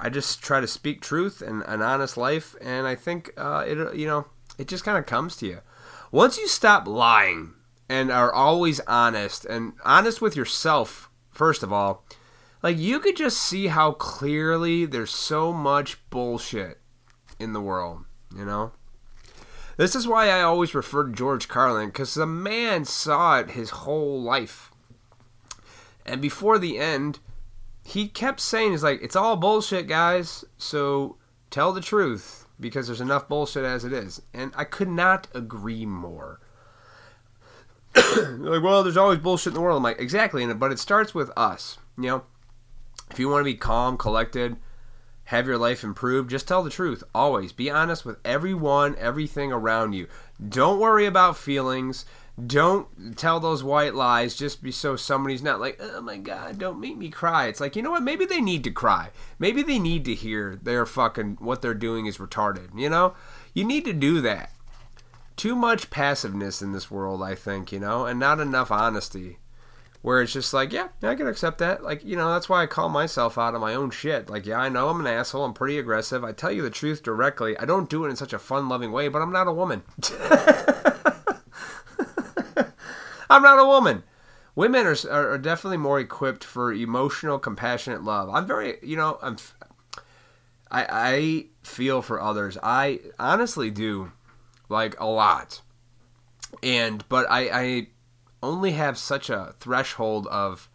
I 0.01 0.07
just 0.07 0.41
try 0.41 0.61
to 0.61 0.67
speak 0.67 1.01
truth 1.01 1.41
and 1.41 1.61
an 1.63 1.81
honest 1.81 2.15
life, 2.15 2.55
and 2.61 2.87
I 2.87 2.95
think 2.95 3.31
uh, 3.35 3.65
it, 3.67 3.95
you 3.97 4.07
know, 4.07 4.27
it 4.57 4.69
just 4.69 4.85
kind 4.85 4.97
of 4.97 5.05
comes 5.05 5.35
to 5.37 5.45
you. 5.45 5.59
Once 6.09 6.37
you 6.37 6.47
stop 6.47 6.87
lying 6.87 7.53
and 7.89 8.11
are 8.11 8.31
always 8.31 8.79
honest 8.81 9.45
and 9.45 9.73
honest 9.83 10.21
with 10.21 10.35
yourself, 10.35 11.09
first 11.31 11.63
of 11.63 11.73
all, 11.73 12.05
like 12.61 12.77
you 12.77 12.99
could 12.99 13.17
just 13.17 13.37
see 13.37 13.67
how 13.67 13.93
clearly 13.93 14.85
there's 14.85 15.11
so 15.11 15.51
much 15.51 15.97
bullshit 16.09 16.79
in 17.39 17.53
the 17.53 17.61
world, 17.61 18.05
you 18.35 18.45
know? 18.45 18.71
This 19.77 19.95
is 19.95 20.07
why 20.07 20.29
I 20.29 20.41
always 20.41 20.75
refer 20.75 21.05
to 21.05 21.13
George 21.13 21.47
Carlin 21.47 21.87
because 21.87 22.13
the 22.13 22.25
man 22.25 22.83
saw 22.83 23.39
it 23.39 23.51
his 23.51 23.69
whole 23.69 24.21
life. 24.21 24.71
And 26.05 26.21
before 26.21 26.59
the 26.59 26.77
end, 26.77 27.19
he 27.81 28.09
kept 28.09 28.41
saying, 28.41 28.71
"He's 28.71 28.83
like, 28.83 29.01
it's 29.01 29.15
all 29.15 29.37
bullshit, 29.37 29.87
guys. 29.87 30.43
So 30.57 31.15
tell 31.49 31.71
the 31.71 31.79
truth 31.79 32.45
because 32.59 32.87
there's 32.87 32.99
enough 32.99 33.29
bullshit 33.29 33.63
as 33.63 33.85
it 33.85 33.93
is." 33.93 34.21
And 34.33 34.51
I 34.57 34.65
could 34.65 34.89
not 34.89 35.27
agree 35.33 35.85
more. 35.85 36.41
like, 37.95 38.63
well, 38.63 38.83
there's 38.83 38.97
always 38.97 39.19
bullshit 39.19 39.51
in 39.51 39.53
the 39.55 39.61
world. 39.61 39.77
I'm 39.77 39.83
like, 39.83 39.99
exactly, 39.99 40.45
but 40.53 40.71
it 40.71 40.79
starts 40.79 41.13
with 41.13 41.31
us. 41.35 41.77
You 41.97 42.07
know, 42.07 42.23
if 43.11 43.19
you 43.19 43.29
want 43.29 43.41
to 43.41 43.51
be 43.51 43.55
calm, 43.55 43.97
collected, 43.97 44.57
have 45.25 45.47
your 45.47 45.57
life 45.57 45.83
improved, 45.83 46.29
just 46.29 46.47
tell 46.47 46.63
the 46.63 46.69
truth. 46.69 47.03
Always 47.13 47.51
be 47.51 47.69
honest 47.69 48.05
with 48.05 48.17
everyone, 48.25 48.95
everything 48.97 49.51
around 49.51 49.93
you. 49.93 50.07
Don't 50.47 50.79
worry 50.79 51.05
about 51.05 51.37
feelings. 51.37 52.05
Don't 52.43 53.17
tell 53.17 53.39
those 53.39 53.63
white 53.63 53.95
lies 53.95 54.33
just 54.33 54.63
be 54.63 54.71
so 54.71 54.95
somebody's 54.95 55.43
not 55.43 55.59
like, 55.59 55.77
oh 55.81 56.01
my 56.01 56.17
god, 56.17 56.57
don't 56.57 56.79
make 56.79 56.97
me 56.97 57.09
cry. 57.09 57.47
It's 57.47 57.59
like, 57.59 57.75
you 57.75 57.81
know 57.81 57.91
what? 57.91 58.03
Maybe 58.03 58.25
they 58.25 58.39
need 58.39 58.63
to 58.63 58.71
cry. 58.71 59.09
Maybe 59.37 59.61
they 59.61 59.77
need 59.77 60.05
to 60.05 60.15
hear 60.15 60.55
their 60.55 60.85
fucking 60.85 61.37
what 61.39 61.61
they're 61.61 61.73
doing 61.73 62.05
is 62.05 62.17
retarded. 62.17 62.69
You 62.79 62.89
know, 62.89 63.13
you 63.53 63.65
need 63.65 63.83
to 63.85 63.93
do 63.93 64.21
that 64.21 64.53
too 65.39 65.55
much 65.55 65.89
passiveness 65.89 66.61
in 66.61 66.73
this 66.73 66.91
world, 66.91 67.23
I 67.23 67.33
think, 67.33 67.71
you 67.71 67.79
know, 67.79 68.05
and 68.05 68.19
not 68.19 68.41
enough 68.41 68.71
honesty. 68.71 69.39
Where 70.01 70.21
it's 70.21 70.33
just 70.33 70.53
like, 70.53 70.71
yeah, 70.73 70.89
I 71.01 71.15
can 71.15 71.27
accept 71.27 71.57
that. 71.59 71.83
Like, 71.83 72.03
you 72.05 72.15
know, 72.15 72.31
that's 72.31 72.47
why 72.47 72.61
I 72.61 72.67
call 72.67 72.89
myself 72.89 73.37
out 73.37 73.55
of 73.55 73.61
my 73.61 73.73
own 73.73 73.89
shit. 73.89 74.29
Like, 74.29 74.45
yeah, 74.45 74.59
I 74.59 74.69
know 74.69 74.89
I'm 74.89 74.99
an 74.99 75.07
asshole. 75.07 75.43
I'm 75.43 75.53
pretty 75.53 75.77
aggressive. 75.77 76.23
I 76.23 76.31
tell 76.31 76.51
you 76.51 76.61
the 76.61 76.69
truth 76.69 77.03
directly. 77.03 77.57
I 77.57 77.65
don't 77.65 77.89
do 77.89 78.05
it 78.05 78.09
in 78.09 78.15
such 78.15 78.31
a 78.31 78.39
fun 78.39 78.69
loving 78.69 78.91
way, 78.91 79.07
but 79.07 79.21
I'm 79.21 79.31
not 79.31 79.47
a 79.47 79.53
woman. 79.53 79.83
I'm 83.29 83.43
not 83.43 83.59
a 83.59 83.65
woman. 83.65 84.03
women 84.55 84.87
are, 84.87 84.97
are 85.09 85.37
definitely 85.37 85.77
more 85.77 85.99
equipped 85.99 86.43
for 86.43 86.73
emotional, 86.73 87.39
compassionate 87.39 88.03
love. 88.03 88.29
I'm 88.29 88.47
very, 88.47 88.77
you 88.81 88.95
know, 88.95 89.19
I'm, 89.21 89.37
I, 90.71 90.85
I 90.89 91.45
feel 91.63 92.01
for 92.01 92.21
others. 92.21 92.57
I 92.63 92.99
honestly 93.19 93.69
do, 93.69 94.11
like 94.69 94.99
a 94.99 95.05
lot, 95.05 95.61
and 96.63 97.03
but 97.09 97.29
I, 97.29 97.49
I 97.49 97.87
only 98.41 98.71
have 98.71 98.97
such 98.97 99.29
a 99.29 99.53
threshold 99.59 100.27
of 100.27 100.69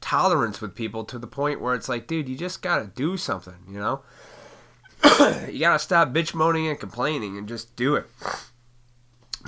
tolerance 0.00 0.60
with 0.60 0.74
people 0.74 1.04
to 1.04 1.18
the 1.18 1.26
point 1.26 1.60
where 1.60 1.74
it's 1.74 1.88
like, 1.88 2.06
dude, 2.06 2.28
you 2.28 2.36
just 2.36 2.62
gotta 2.62 2.86
do 2.94 3.16
something, 3.16 3.64
you 3.68 3.78
know. 3.78 4.02
you 5.50 5.58
gotta 5.58 5.78
stop 5.78 6.12
bitch 6.12 6.34
moaning 6.34 6.68
and 6.68 6.78
complaining 6.78 7.36
and 7.36 7.48
just 7.48 7.74
do 7.74 7.96
it. 7.96 8.06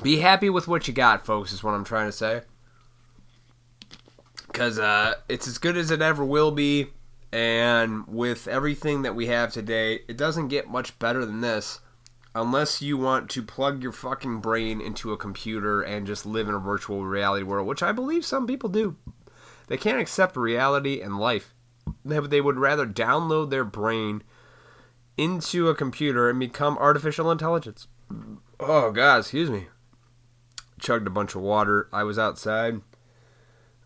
Be 0.02 0.18
happy 0.18 0.50
with 0.50 0.66
what 0.66 0.88
you 0.88 0.94
got, 0.94 1.24
folks. 1.24 1.52
Is 1.52 1.62
what 1.62 1.74
I'm 1.74 1.84
trying 1.84 2.08
to 2.08 2.12
say 2.12 2.42
because 4.54 4.78
uh, 4.78 5.14
it's 5.28 5.48
as 5.48 5.58
good 5.58 5.76
as 5.76 5.90
it 5.90 6.00
ever 6.00 6.24
will 6.24 6.52
be. 6.52 6.86
And 7.32 8.06
with 8.06 8.46
everything 8.46 9.02
that 9.02 9.16
we 9.16 9.26
have 9.26 9.52
today, 9.52 9.98
it 10.06 10.16
doesn't 10.16 10.46
get 10.46 10.68
much 10.68 10.96
better 11.00 11.26
than 11.26 11.40
this 11.40 11.80
unless 12.34 12.82
you 12.82 12.96
want 12.96 13.30
to 13.30 13.42
plug 13.42 13.82
your 13.82 13.92
fucking 13.92 14.40
brain 14.40 14.80
into 14.80 15.12
a 15.12 15.16
computer 15.16 15.82
and 15.82 16.06
just 16.06 16.26
live 16.26 16.48
in 16.48 16.54
a 16.54 16.58
virtual 16.58 17.04
reality 17.04 17.44
world, 17.44 17.66
which 17.66 17.82
I 17.82 17.92
believe 17.92 18.24
some 18.24 18.46
people 18.46 18.68
do. 18.68 18.96
They 19.68 19.76
can't 19.76 20.00
accept 20.00 20.36
reality 20.36 21.00
and 21.00 21.18
life. 21.18 21.54
They, 22.04 22.40
would 22.40 22.58
rather 22.58 22.86
download 22.86 23.50
their 23.50 23.64
brain 23.64 24.22
into 25.16 25.68
a 25.68 25.74
computer 25.74 26.28
and 26.28 26.40
become 26.40 26.76
artificial 26.78 27.30
intelligence. 27.30 27.86
Oh, 28.58 28.90
God, 28.90 29.20
excuse 29.20 29.50
me. 29.50 29.68
Chugged 30.80 31.06
a 31.06 31.10
bunch 31.10 31.34
of 31.34 31.42
water. 31.42 31.88
I 31.92 32.02
was 32.04 32.18
outside 32.18 32.80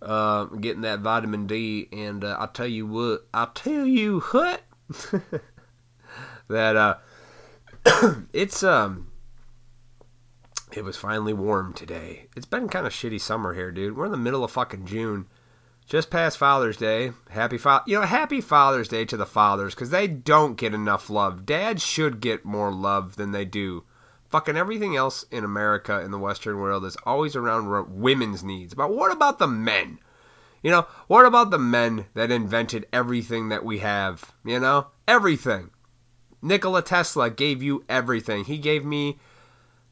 uh, 0.02 0.44
getting 0.46 0.82
that 0.82 1.00
vitamin 1.00 1.46
D. 1.46 1.88
And 1.92 2.24
uh, 2.24 2.36
I'll 2.38 2.48
tell 2.48 2.66
you 2.66 2.86
what, 2.86 3.26
I'll 3.34 3.48
tell 3.48 3.86
you 3.86 4.20
what, 4.20 4.62
that 6.48 6.76
uh, 6.76 6.96
it's 8.32 8.62
um, 8.62 9.10
it 10.72 10.84
was 10.84 10.96
finally 10.96 11.32
warm 11.32 11.72
today. 11.72 12.26
It's 12.36 12.46
been 12.46 12.68
kind 12.68 12.86
of 12.86 12.92
shitty 12.92 13.20
summer 13.20 13.54
here, 13.54 13.70
dude. 13.70 13.96
We're 13.96 14.06
in 14.06 14.12
the 14.12 14.18
middle 14.18 14.44
of 14.44 14.50
fucking 14.50 14.86
June. 14.86 15.26
Just 15.86 16.10
past 16.10 16.36
Father's 16.36 16.76
Day. 16.76 17.12
Happy 17.30 17.56
fa- 17.56 17.82
you 17.86 17.98
know, 17.98 18.06
happy 18.06 18.42
Father's 18.42 18.88
Day 18.88 19.06
to 19.06 19.16
the 19.16 19.24
fathers 19.24 19.74
because 19.74 19.90
they 19.90 20.06
don't 20.06 20.56
get 20.56 20.74
enough 20.74 21.08
love. 21.08 21.46
Dads 21.46 21.82
should 21.82 22.20
get 22.20 22.44
more 22.44 22.70
love 22.70 23.16
than 23.16 23.32
they 23.32 23.46
do 23.46 23.84
fucking 24.28 24.56
everything 24.56 24.96
else 24.96 25.24
in 25.30 25.44
America 25.44 26.00
in 26.00 26.10
the 26.10 26.18
Western 26.18 26.58
world 26.58 26.84
is 26.84 26.96
always 27.04 27.34
around 27.34 28.00
women's 28.00 28.44
needs. 28.44 28.74
But 28.74 28.92
what 28.92 29.12
about 29.12 29.38
the 29.38 29.46
men? 29.46 29.98
You 30.62 30.70
know, 30.70 30.86
what 31.06 31.24
about 31.24 31.50
the 31.50 31.58
men 31.58 32.06
that 32.14 32.30
invented 32.30 32.86
everything 32.92 33.48
that 33.48 33.64
we 33.64 33.78
have? 33.78 34.32
You 34.44 34.60
know, 34.60 34.88
everything. 35.06 35.70
Nikola 36.40 36.82
Tesla 36.82 37.30
gave 37.30 37.62
you 37.62 37.84
everything. 37.88 38.44
He 38.44 38.58
gave 38.58 38.84
me 38.84 39.18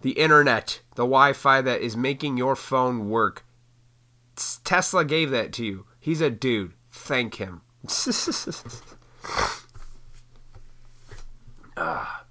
the 0.01 0.13
internet, 0.13 0.81
the 0.95 1.03
Wi 1.03 1.33
Fi 1.33 1.61
that 1.63 1.81
is 1.81 1.97
making 1.97 2.37
your 2.37 2.55
phone 2.55 3.09
work. 3.09 3.45
Tesla 4.65 5.05
gave 5.05 5.31
that 5.31 5.53
to 5.55 5.65
you. 5.65 5.87
He's 5.99 6.21
a 6.21 6.31
dude. 6.31 6.73
Thank 6.91 7.37
him. 7.37 7.63
ah. 11.77 12.25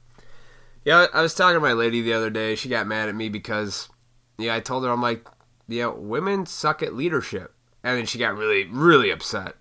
Yeah, 0.84 1.08
I 1.14 1.22
was 1.22 1.34
talking 1.34 1.56
to 1.56 1.60
my 1.60 1.74
lady 1.74 2.02
the 2.02 2.14
other 2.14 2.30
day. 2.30 2.56
She 2.56 2.70
got 2.70 2.86
mad 2.86 3.10
at 3.10 3.16
me 3.16 3.28
because, 3.28 3.90
yeah, 4.38 4.54
I 4.54 4.60
told 4.60 4.86
her 4.86 4.92
I'm 4.92 5.02
like, 5.02 5.28
yeah, 5.68 5.88
women 5.88 6.46
suck 6.46 6.84
at 6.84 6.94
leadership, 6.94 7.54
and 7.84 7.98
then 7.98 8.06
she 8.06 8.20
got 8.20 8.38
really, 8.38 8.66
really 8.66 9.10
upset. 9.10 9.56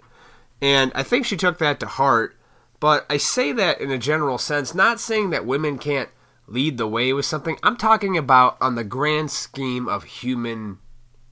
And 0.60 0.92
I 0.94 1.02
think 1.02 1.24
she 1.24 1.36
took 1.36 1.58
that 1.58 1.80
to 1.80 1.86
heart. 1.86 2.36
But 2.80 3.06
I 3.08 3.16
say 3.16 3.52
that 3.52 3.80
in 3.80 3.90
a 3.90 3.98
general 3.98 4.38
sense, 4.38 4.74
not 4.74 5.00
saying 5.00 5.30
that 5.30 5.46
women 5.46 5.78
can't 5.78 6.10
lead 6.46 6.76
the 6.76 6.88
way 6.88 7.12
with 7.12 7.24
something. 7.24 7.58
I'm 7.62 7.76
talking 7.76 8.16
about 8.16 8.56
on 8.60 8.74
the 8.74 8.84
grand 8.84 9.30
scheme 9.30 9.88
of 9.88 10.04
human 10.04 10.78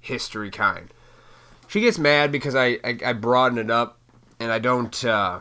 history 0.00 0.50
kind. 0.50 0.92
She 1.68 1.80
gets 1.80 1.98
mad 1.98 2.32
because 2.32 2.54
I, 2.54 2.78
I, 2.84 2.98
I 3.04 3.12
broaden 3.12 3.58
it 3.58 3.70
up 3.70 3.98
and 4.38 4.50
I 4.52 4.58
don't. 4.58 5.04
Uh, 5.04 5.40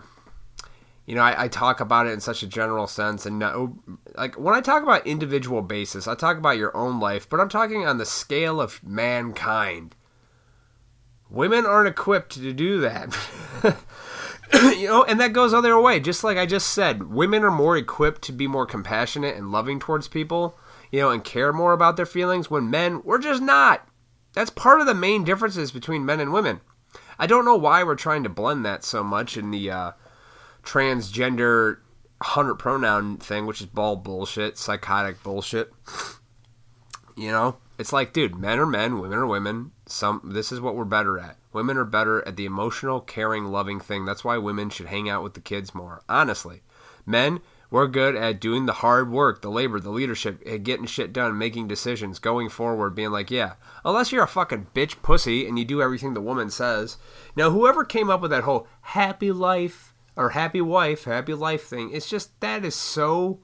you 1.06 1.16
know, 1.16 1.24
I, 1.24 1.44
I, 1.44 1.48
talk 1.48 1.80
about 1.80 2.08
it 2.08 2.12
in 2.12 2.22
such 2.22 2.44
a 2.44 2.48
general 2.48 2.88
sense, 2.88 3.26
and 3.26 3.40
no, 3.40 3.78
like 4.16 4.36
when 4.36 4.54
I 4.54 4.62
talk 4.62 4.84
about 4.84 5.06
individual 5.06 5.62
basis, 5.62 6.08
I 6.08 6.16
talk 6.16 6.38
about 6.38 6.58
your 6.58 6.76
own 6.78 7.00
life, 7.00 7.28
but 7.28 7.40
I'm 7.40 7.50
talking 7.50 7.86
on 7.86 7.98
the 7.98 8.06
scale 8.06 8.62
of 8.62 8.82
mankind. 8.84 9.96
Women 11.30 11.66
aren't 11.66 11.90
equipped 11.90 12.34
to 12.34 12.54
do 12.54 12.82
that. 12.82 13.18
you 14.78 14.88
know, 14.88 15.04
and 15.04 15.20
that 15.20 15.34
goes 15.34 15.54
other 15.54 15.80
way. 15.80 16.00
Just 16.00 16.24
like 16.24 16.38
I 16.38 16.46
just 16.46 16.70
said, 16.70 17.12
women 17.12 17.44
are 17.44 17.52
more 17.52 17.78
equipped 17.78 18.22
to 18.24 18.32
be 18.32 18.48
more 18.48 18.66
compassionate 18.66 19.36
and 19.36 19.52
loving 19.52 19.80
towards 19.80 20.08
people, 20.08 20.58
you 20.92 21.00
know, 21.00 21.10
and 21.10 21.24
care 21.24 21.54
more 21.54 21.74
about 21.74 21.98
their 21.98 22.06
feelings. 22.06 22.50
When 22.50 22.70
men, 22.70 23.02
we're 23.04 23.20
just 23.20 23.42
not. 23.42 23.88
That's 24.34 24.50
part 24.50 24.82
of 24.82 24.88
the 24.88 24.94
main 24.94 25.24
differences 25.24 25.72
between 25.72 26.06
men 26.06 26.20
and 26.20 26.34
women. 26.34 26.62
I 27.20 27.28
don't 27.28 27.46
know 27.46 27.56
why 27.56 27.84
we're 27.84 27.96
trying 27.96 28.24
to 28.24 28.30
blend 28.30 28.66
that 28.66 28.84
so 28.84 29.04
much 29.04 29.38
in 29.38 29.52
the 29.52 29.70
uh, 29.70 29.92
transgender 30.64 31.78
hundred 32.24 32.56
pronoun 32.56 33.18
thing, 33.18 33.46
which 33.46 33.62
is 33.62 33.68
ball 33.68 33.96
bullshit, 33.96 34.58
psychotic 34.58 35.22
bullshit. 35.24 35.72
You 37.18 37.32
know, 37.32 37.58
it's 37.82 37.92
like, 37.92 38.14
dude, 38.14 38.36
men 38.36 38.60
are 38.60 38.66
men, 38.68 39.00
women 39.00 39.18
are 39.18 39.26
women. 39.26 39.72
Some 39.88 40.22
this 40.24 40.52
is 40.52 40.62
what 40.62 40.76
we're 40.76 40.86
better 40.86 41.18
at. 41.18 41.38
Women 41.52 41.78
are 41.78 41.84
better 41.84 42.26
at 42.28 42.36
the 42.36 42.46
emotional, 42.46 43.02
caring, 43.02 43.46
loving 43.46 43.80
thing. 43.80 44.06
That's 44.06 44.24
why 44.24 44.38
women 44.38 44.70
should 44.70 44.86
hang 44.86 45.10
out 45.10 45.24
with 45.24 45.34
the 45.34 45.42
kids 45.42 45.74
more. 45.74 46.04
Honestly, 46.08 46.62
men, 47.08 47.42
we're 47.72 47.88
good 47.88 48.16
at 48.16 48.40
doing 48.40 48.68
the 48.68 48.74
hard 48.74 49.10
work, 49.12 49.42
the 49.42 49.50
labor, 49.50 49.80
the 49.80 49.90
leadership, 49.90 50.44
getting 50.64 50.86
shit 50.86 51.12
done, 51.12 51.40
making 51.40 51.68
decisions, 51.70 52.20
going 52.20 52.50
forward, 52.50 52.94
being 52.94 53.10
like, 53.10 53.32
yeah. 53.32 53.54
Unless 53.84 54.12
you're 54.12 54.24
a 54.24 54.28
fucking 54.28 54.68
bitch 54.76 55.02
pussy 55.02 55.48
and 55.48 55.58
you 55.58 55.66
do 55.66 55.82
everything 55.82 56.14
the 56.14 56.22
woman 56.22 56.52
says. 56.52 56.98
Now, 57.36 57.50
whoever 57.50 57.84
came 57.84 58.12
up 58.12 58.22
with 58.22 58.30
that 58.30 58.44
whole 58.44 58.68
happy 58.82 59.32
life 59.32 59.96
or 60.16 60.30
happy 60.30 60.62
wife, 60.62 61.06
happy 61.06 61.34
life 61.34 61.64
thing. 61.64 61.90
It's 61.92 62.10
just 62.10 62.40
that 62.42 62.64
is 62.64 62.76
so 62.76 63.40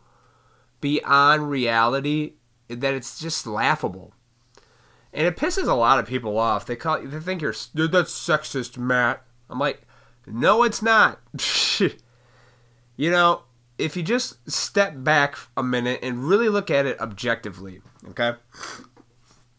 beyond 0.79 1.50
reality 1.50 2.34
that 2.67 2.94
it's 2.94 3.20
just 3.20 3.48
laughable. 3.48 4.13
And 5.14 5.26
it 5.26 5.38
pisses 5.38 5.68
a 5.68 5.74
lot 5.74 6.00
of 6.00 6.06
people 6.06 6.38
off. 6.38 6.66
They 6.66 6.76
call 6.76 7.02
they 7.02 7.20
think 7.20 7.42
you're 7.42 7.54
that's 7.54 8.12
sexist, 8.12 8.78
Matt. 8.78 9.24
I'm 9.50 9.60
like, 9.60 9.82
no, 10.26 10.64
it's 10.64 10.82
not. 10.82 11.20
you 12.98 13.12
know, 13.12 13.44
if 13.78 13.96
you 13.96 14.04
just 14.04 14.50
step 14.50 14.94
back 14.98 15.38
a 15.56 15.64
minute 15.64 16.00
and 16.04 16.24
really 16.24 16.50
look 16.50 16.70
at 16.70 16.86
it 16.86 17.00
objectively, 17.00 17.82
okay? 18.10 18.34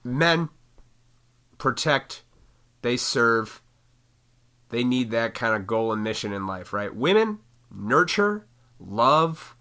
Men 0.04 0.50
protect, 1.56 2.22
they 2.82 2.96
serve, 2.96 3.62
they 4.70 4.84
need 4.84 5.10
that 5.10 5.34
kind 5.34 5.54
of 5.54 5.66
goal 5.66 5.92
and 5.92 6.04
mission 6.04 6.32
in 6.32 6.46
life, 6.46 6.72
right? 6.72 6.94
Women, 6.94 7.38
nurture, 7.74 8.46
love. 8.78 9.56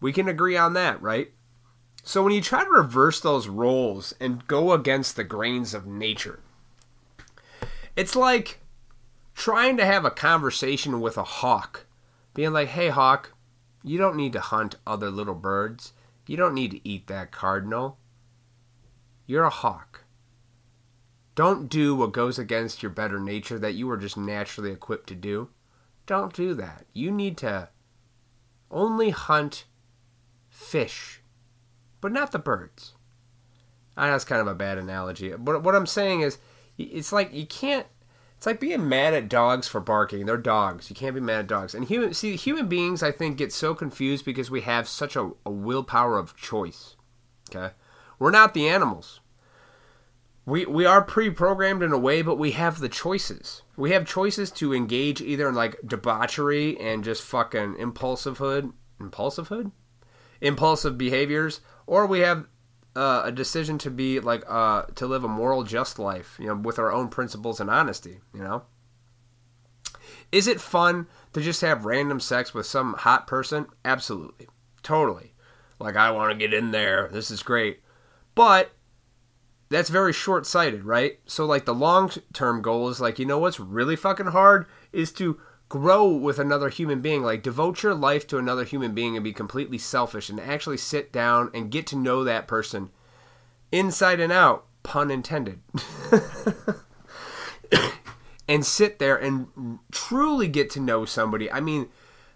We 0.00 0.12
can 0.12 0.28
agree 0.28 0.56
on 0.56 0.74
that, 0.74 1.00
right? 1.02 1.32
So 2.06 2.22
when 2.22 2.34
you 2.34 2.42
try 2.42 2.62
to 2.62 2.70
reverse 2.70 3.18
those 3.18 3.48
roles 3.48 4.12
and 4.20 4.46
go 4.46 4.72
against 4.72 5.16
the 5.16 5.24
grains 5.24 5.72
of 5.72 5.86
nature, 5.86 6.40
it's 7.96 8.14
like 8.14 8.60
trying 9.34 9.78
to 9.78 9.86
have 9.86 10.04
a 10.04 10.10
conversation 10.10 11.00
with 11.00 11.16
a 11.16 11.24
hawk, 11.24 11.86
being 12.34 12.52
like, 12.52 12.68
hey, 12.68 12.90
hawk, 12.90 13.32
you 13.82 13.96
don't 13.96 14.16
need 14.16 14.34
to 14.34 14.40
hunt 14.40 14.76
other 14.86 15.10
little 15.10 15.34
birds. 15.34 15.94
You 16.26 16.36
don't 16.36 16.54
need 16.54 16.72
to 16.72 16.88
eat 16.88 17.06
that 17.06 17.32
cardinal. 17.32 17.96
You're 19.26 19.44
a 19.44 19.50
hawk. 19.50 20.04
Don't 21.34 21.70
do 21.70 21.96
what 21.96 22.12
goes 22.12 22.38
against 22.38 22.82
your 22.82 22.90
better 22.90 23.18
nature 23.18 23.58
that 23.58 23.74
you 23.74 23.90
are 23.90 23.96
just 23.96 24.16
naturally 24.16 24.70
equipped 24.70 25.08
to 25.08 25.14
do. 25.14 25.48
Don't 26.06 26.34
do 26.34 26.52
that. 26.54 26.84
You 26.92 27.10
need 27.10 27.38
to 27.38 27.70
only 28.70 29.10
hunt 29.10 29.64
fish, 30.50 31.22
but 32.04 32.12
not 32.12 32.32
the 32.32 32.38
birds. 32.38 32.92
I 33.96 34.04
know 34.04 34.12
that's 34.12 34.26
kind 34.26 34.42
of 34.42 34.46
a 34.46 34.54
bad 34.54 34.76
analogy. 34.76 35.32
But 35.38 35.62
what 35.62 35.74
I'm 35.74 35.86
saying 35.86 36.20
is, 36.20 36.36
it's 36.76 37.14
like 37.14 37.32
you 37.32 37.46
can't. 37.46 37.86
It's 38.36 38.44
like 38.44 38.60
being 38.60 38.90
mad 38.90 39.14
at 39.14 39.30
dogs 39.30 39.68
for 39.68 39.80
barking. 39.80 40.26
They're 40.26 40.36
dogs. 40.36 40.90
You 40.90 40.96
can't 40.96 41.14
be 41.14 41.22
mad 41.22 41.38
at 41.38 41.46
dogs. 41.46 41.74
And 41.74 41.86
human, 41.86 42.12
see, 42.12 42.36
human 42.36 42.68
beings, 42.68 43.02
I 43.02 43.10
think, 43.10 43.38
get 43.38 43.54
so 43.54 43.74
confused 43.74 44.26
because 44.26 44.50
we 44.50 44.60
have 44.60 44.86
such 44.86 45.16
a, 45.16 45.30
a 45.46 45.50
willpower 45.50 46.18
of 46.18 46.36
choice. 46.36 46.94
Okay, 47.48 47.72
we're 48.18 48.30
not 48.30 48.52
the 48.52 48.68
animals 48.68 49.20
we 50.44 50.66
we 50.66 50.84
are 50.84 51.00
pre-programmed 51.00 51.82
in 51.82 51.90
a 51.90 51.98
way 51.98 52.20
but 52.20 52.36
we 52.36 52.50
have 52.50 52.78
the 52.78 52.88
choices 52.88 53.62
we 53.76 53.92
have 53.92 54.06
choices 54.06 54.50
to 54.50 54.74
engage 54.74 55.22
either 55.22 55.48
in 55.48 55.54
like 55.54 55.78
debauchery 55.86 56.78
and 56.78 57.02
just 57.02 57.22
fucking 57.22 57.76
impulsive 57.78 58.36
hood 58.36 58.70
impulsive 59.00 59.48
hood 59.48 59.70
impulsive 60.42 60.98
behaviors 60.98 61.60
or 61.86 62.06
we 62.06 62.20
have 62.20 62.46
uh, 62.96 63.22
a 63.24 63.32
decision 63.32 63.78
to 63.78 63.90
be 63.90 64.20
like 64.20 64.44
uh, 64.48 64.82
to 64.94 65.06
live 65.06 65.24
a 65.24 65.28
moral, 65.28 65.64
just 65.64 65.98
life, 65.98 66.36
you 66.38 66.46
know, 66.46 66.56
with 66.56 66.78
our 66.78 66.92
own 66.92 67.08
principles 67.08 67.60
and 67.60 67.70
honesty, 67.70 68.20
you 68.32 68.42
know. 68.42 68.62
Is 70.30 70.46
it 70.46 70.60
fun 70.60 71.06
to 71.32 71.40
just 71.40 71.60
have 71.60 71.84
random 71.84 72.20
sex 72.20 72.54
with 72.54 72.66
some 72.66 72.94
hot 72.94 73.26
person? 73.26 73.66
Absolutely, 73.84 74.48
totally. 74.82 75.34
Like 75.78 75.96
I 75.96 76.10
want 76.10 76.32
to 76.32 76.38
get 76.38 76.54
in 76.54 76.70
there. 76.70 77.08
This 77.12 77.30
is 77.30 77.42
great, 77.42 77.80
but 78.34 78.72
that's 79.68 79.90
very 79.90 80.12
short 80.12 80.46
sighted, 80.46 80.84
right? 80.84 81.18
So 81.26 81.46
like 81.46 81.64
the 81.64 81.74
long 81.74 82.10
term 82.32 82.62
goal 82.62 82.88
is 82.88 83.00
like 83.00 83.18
you 83.18 83.26
know 83.26 83.38
what's 83.38 83.60
really 83.60 83.96
fucking 83.96 84.26
hard 84.26 84.66
is 84.92 85.12
to 85.12 85.40
grow 85.68 86.06
with 86.06 86.38
another 86.38 86.68
human 86.68 87.00
being 87.00 87.22
like 87.22 87.42
devote 87.42 87.82
your 87.82 87.94
life 87.94 88.26
to 88.26 88.38
another 88.38 88.64
human 88.64 88.94
being 88.94 89.16
and 89.16 89.24
be 89.24 89.32
completely 89.32 89.78
selfish 89.78 90.28
and 90.28 90.40
actually 90.40 90.76
sit 90.76 91.12
down 91.12 91.50
and 91.54 91.70
get 91.70 91.86
to 91.86 91.96
know 91.96 92.22
that 92.22 92.46
person 92.46 92.90
inside 93.72 94.20
and 94.20 94.32
out 94.32 94.66
pun 94.82 95.10
intended 95.10 95.60
and 98.48 98.64
sit 98.64 98.98
there 98.98 99.16
and 99.16 99.78
truly 99.90 100.46
get 100.46 100.70
to 100.70 100.80
know 100.80 101.04
somebody. 101.04 101.50
I 101.50 101.60
mean 101.60 101.88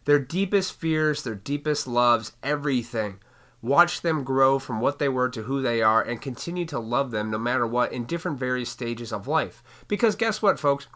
their 0.05 0.19
deepest 0.19 0.81
fears 0.81 1.23
their 1.23 1.35
deepest 1.35 1.87
loves 1.87 2.33
everything. 2.43 3.21
Watch 3.61 4.03
them 4.03 4.23
grow 4.23 4.59
from 4.59 4.81
what 4.81 5.01
they 5.01 5.09
were 5.09 5.29
to 5.31 5.43
who 5.43 5.61
they 5.61 5.83
are 5.83 6.01
and 6.01 6.23
continue 6.23 6.65
to 6.67 6.79
love 6.79 7.11
them 7.11 7.31
no 7.31 7.39
matter 7.39 7.67
what 7.67 7.93
in 7.93 8.05
different 8.05 8.39
various 8.39 8.71
stages 8.71 9.13
of 9.13 9.29
life. 9.29 9.63
Because 9.89 10.15
guess 10.15 10.41
what 10.41 10.61
folks 10.61 10.87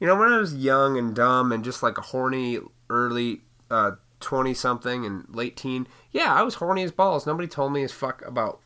you 0.00 0.06
know, 0.06 0.16
when 0.16 0.32
I 0.32 0.38
was 0.38 0.54
young 0.54 0.96
and 0.96 1.14
dumb 1.14 1.52
and 1.52 1.62
just 1.62 1.82
like 1.82 1.98
a 1.98 2.02
horny 2.02 2.58
early 2.88 3.42
uh, 3.70 3.92
20 4.20 4.54
something 4.54 5.04
and 5.04 5.26
late 5.28 5.56
teen, 5.56 5.86
yeah, 6.10 6.34
I 6.34 6.42
was 6.42 6.54
horny 6.54 6.82
as 6.82 6.90
balls. 6.90 7.26
Nobody 7.26 7.46
told 7.46 7.72
me 7.72 7.82
as 7.82 7.92
fuck 7.92 8.22
about, 8.26 8.60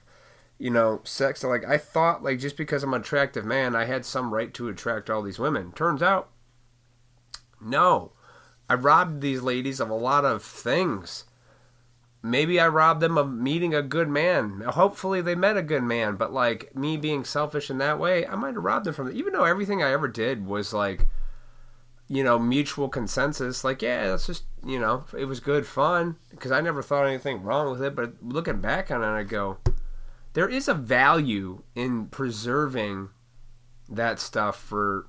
you 0.59 0.71
know, 0.71 1.01
sex. 1.03 1.43
Like, 1.43 1.65
I 1.65 1.77
thought, 1.77 2.23
like, 2.23 2.39
just 2.39 2.57
because 2.57 2.85
I'm 2.85 2.95
an 2.95 3.01
attractive 3.01 3.45
man, 3.45 3.75
I 3.75 3.85
had 3.85 4.07
some 4.07 4.33
right 4.33 4.55
to 4.55 4.69
attract 4.69 5.11
all 5.11 5.23
these 5.23 5.41
women. 5.41 5.73
Turns 5.73 6.03
out, 6.03 6.31
no. 7.61 8.13
I 8.71 8.75
robbed 8.75 9.21
these 9.21 9.43
ladies 9.43 9.81
of 9.81 9.91
a 9.91 9.95
lot 9.95 10.25
of 10.25 10.43
things. 10.43 11.25
Maybe 12.23 12.59
I 12.59 12.69
robbed 12.69 13.01
them 13.01 13.19
of 13.19 13.31
meeting 13.31 13.75
a 13.75 13.83
good 13.83 14.09
man. 14.09 14.63
Hopefully 14.63 15.21
they 15.21 15.35
met 15.35 15.59
a 15.59 15.63
good 15.63 15.83
man, 15.83 16.17
but 16.17 16.33
like 16.33 16.75
me 16.75 16.97
being 16.97 17.25
selfish 17.25 17.69
in 17.69 17.77
that 17.79 17.99
way, 17.99 18.27
I 18.27 18.35
might 18.37 18.55
have 18.55 18.65
robbed 18.65 18.87
them 18.87 18.95
from 18.95 19.09
it. 19.09 19.17
Even 19.17 19.35
though 19.35 19.45
everything 19.45 19.83
I 19.83 19.93
ever 19.93 20.09
did 20.09 20.47
was 20.47 20.73
like 20.73 21.07
you 22.15 22.23
know, 22.23 22.39
mutual 22.39 22.89
consensus. 22.89 23.65
Like, 23.65 23.83
yeah, 23.83 24.09
that's 24.09 24.27
just, 24.27 24.45
you 24.65 24.79
know, 24.79 25.05
it 25.19 25.25
was 25.25 25.41
good 25.41 25.67
fun 25.67 26.17
because 26.31 26.53
I 26.53 26.61
never 26.61 26.81
thought 26.81 27.07
anything 27.07 27.43
wrong 27.43 27.73
with 27.73 27.83
it. 27.83 27.97
But 27.97 28.15
looking 28.23 28.61
back 28.61 28.93
on 28.93 29.03
it, 29.03 29.07
I 29.07 29.25
go, 29.25 29.59
there 30.35 30.49
is 30.49 30.69
a 30.69 30.75
value 30.75 31.63
in 31.75 32.07
preserving 32.07 33.09
that 33.89 34.21
stuff 34.21 34.57
for 34.57 35.09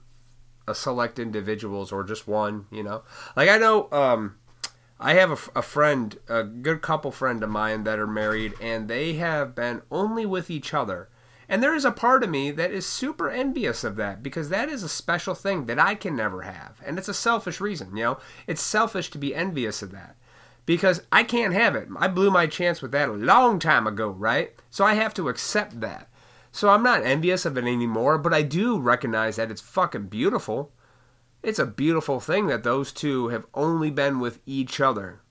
a 0.67 0.73
select 0.73 1.19
individuals 1.19 1.91
or 1.91 2.03
just 2.03 2.27
one, 2.27 2.65
you 2.71 2.81
know. 2.81 3.03
Like, 3.35 3.49
I 3.49 3.57
know, 3.59 3.87
um, 3.91 4.37
I 4.99 5.13
have 5.13 5.29
a, 5.29 5.59
a 5.59 5.61
friend, 5.61 6.17
a 6.27 6.43
good 6.43 6.81
couple 6.81 7.11
friend 7.11 7.43
of 7.43 7.51
mine 7.51 7.83
that 7.83 7.99
are 7.99 8.07
married, 8.07 8.53
and 8.59 8.87
they 8.87 9.13
have 9.13 9.53
been 9.53 9.83
only 9.91 10.25
with 10.25 10.49
each 10.49 10.73
other 10.73 11.09
and 11.47 11.61
there 11.61 11.75
is 11.75 11.85
a 11.85 11.91
part 11.91 12.23
of 12.23 12.29
me 12.29 12.51
that 12.51 12.71
is 12.71 12.85
super 12.85 13.29
envious 13.29 13.83
of 13.83 13.95
that 13.97 14.23
because 14.23 14.49
that 14.49 14.69
is 14.69 14.83
a 14.83 14.89
special 14.89 15.35
thing 15.35 15.65
that 15.65 15.79
I 15.79 15.95
can 15.95 16.15
never 16.15 16.41
have. 16.41 16.81
And 16.85 16.97
it's 16.97 17.07
a 17.07 17.13
selfish 17.13 17.61
reason, 17.61 17.95
you 17.95 18.03
know? 18.03 18.17
It's 18.47 18.61
selfish 18.61 19.11
to 19.11 19.17
be 19.17 19.35
envious 19.35 19.81
of 19.81 19.91
that 19.91 20.15
because 20.65 21.01
I 21.11 21.23
can't 21.23 21.53
have 21.53 21.75
it. 21.75 21.87
I 21.97 22.07
blew 22.07 22.31
my 22.31 22.47
chance 22.47 22.81
with 22.81 22.91
that 22.91 23.09
a 23.09 23.13
long 23.13 23.59
time 23.59 23.85
ago, 23.87 24.09
right? 24.09 24.53
So 24.69 24.83
I 24.83 24.95
have 24.95 25.13
to 25.15 25.29
accept 25.29 25.81
that. 25.81 26.09
So 26.51 26.69
I'm 26.69 26.83
not 26.83 27.03
envious 27.03 27.45
of 27.45 27.57
it 27.57 27.65
anymore, 27.65 28.17
but 28.17 28.33
I 28.33 28.41
do 28.41 28.79
recognize 28.79 29.35
that 29.35 29.51
it's 29.51 29.61
fucking 29.61 30.07
beautiful. 30.07 30.71
It's 31.43 31.59
a 31.59 31.65
beautiful 31.65 32.19
thing 32.19 32.47
that 32.47 32.63
those 32.63 32.91
two 32.91 33.27
have 33.27 33.45
only 33.53 33.91
been 33.91 34.19
with 34.19 34.39
each 34.45 34.79
other. 34.79 35.21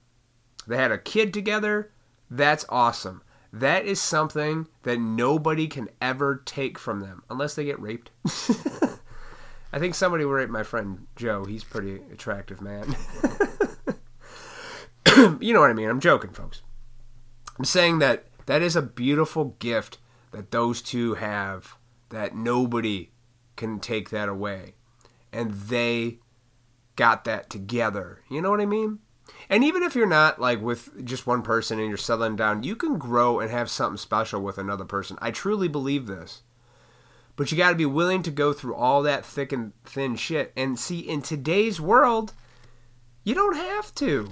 They 0.66 0.77
had 0.77 0.92
a 0.92 0.98
kid 0.98 1.35
together. 1.35 1.90
That's 2.31 2.64
awesome. 2.68 3.22
That 3.55 3.85
is 3.87 4.01
something 4.01 4.67
that 4.83 4.99
nobody 4.99 5.69
can 5.69 5.88
ever 6.03 6.43
take 6.45 6.77
from 6.77 6.99
them 6.99 7.23
unless 7.31 7.55
they 7.55 7.64
get 7.64 7.81
raped. 7.81 8.11
I 9.73 9.79
think 9.79 9.95
somebody 9.95 10.25
will 10.25 10.33
rape 10.33 10.51
my 10.51 10.64
friend 10.64 11.07
Joe. 11.14 11.45
He's 11.45 11.62
pretty 11.62 12.01
attractive 12.12 12.61
man. 12.61 12.97
you 15.40 15.55
know 15.55 15.61
what 15.61 15.71
I 15.71 15.73
mean? 15.73 15.88
I'm 15.88 16.01
joking, 16.01 16.33
folks. 16.33 16.62
I'm 17.57 17.64
saying 17.64 18.01
that 18.01 18.27
that 18.47 18.61
is 18.61 18.75
a 18.75 18.83
beautiful 18.83 19.55
gift 19.61 19.99
that 20.33 20.51
those 20.51 20.83
two 20.83 21.14
have 21.14 21.77
that 22.09 22.35
nobody 22.35 23.12
can 23.55 23.79
take 23.79 24.11
that 24.11 24.29
away. 24.29 24.75
And 25.33 25.53
they 25.53 26.19
got 26.97 27.23
that 27.27 27.51
together. 27.51 28.23
You 28.29 28.43
know 28.43 28.51
what 28.51 28.61
I 28.61 28.67
mean? 28.67 28.99
And 29.48 29.62
even 29.64 29.82
if 29.82 29.94
you're 29.94 30.06
not 30.06 30.40
like 30.40 30.60
with 30.60 31.04
just 31.04 31.26
one 31.26 31.42
person 31.42 31.78
and 31.78 31.88
you're 31.88 31.96
settling 31.96 32.37
down, 32.37 32.62
you 32.62 32.76
can 32.76 32.98
grow 32.98 33.40
and 33.40 33.50
have 33.50 33.70
something 33.70 33.98
special 33.98 34.40
with 34.40 34.58
another 34.58 34.84
person. 34.84 35.18
I 35.20 35.30
truly 35.30 35.68
believe 35.68 36.06
this. 36.06 36.42
But 37.37 37.50
you 37.50 37.58
got 37.58 37.70
to 37.70 37.76
be 37.76 37.87
willing 37.87 38.22
to 38.22 38.30
go 38.30 38.52
through 38.52 38.74
all 38.74 39.02
that 39.02 39.26
thick 39.26 39.52
and 39.52 39.72
thin 39.84 40.16
shit. 40.16 40.52
And 40.56 40.78
see, 40.78 41.00
in 41.00 41.20
today's 41.20 41.80
world, 41.80 42.32
you 43.24 43.34
don't 43.34 43.56
have 43.56 43.94
to. 43.96 44.30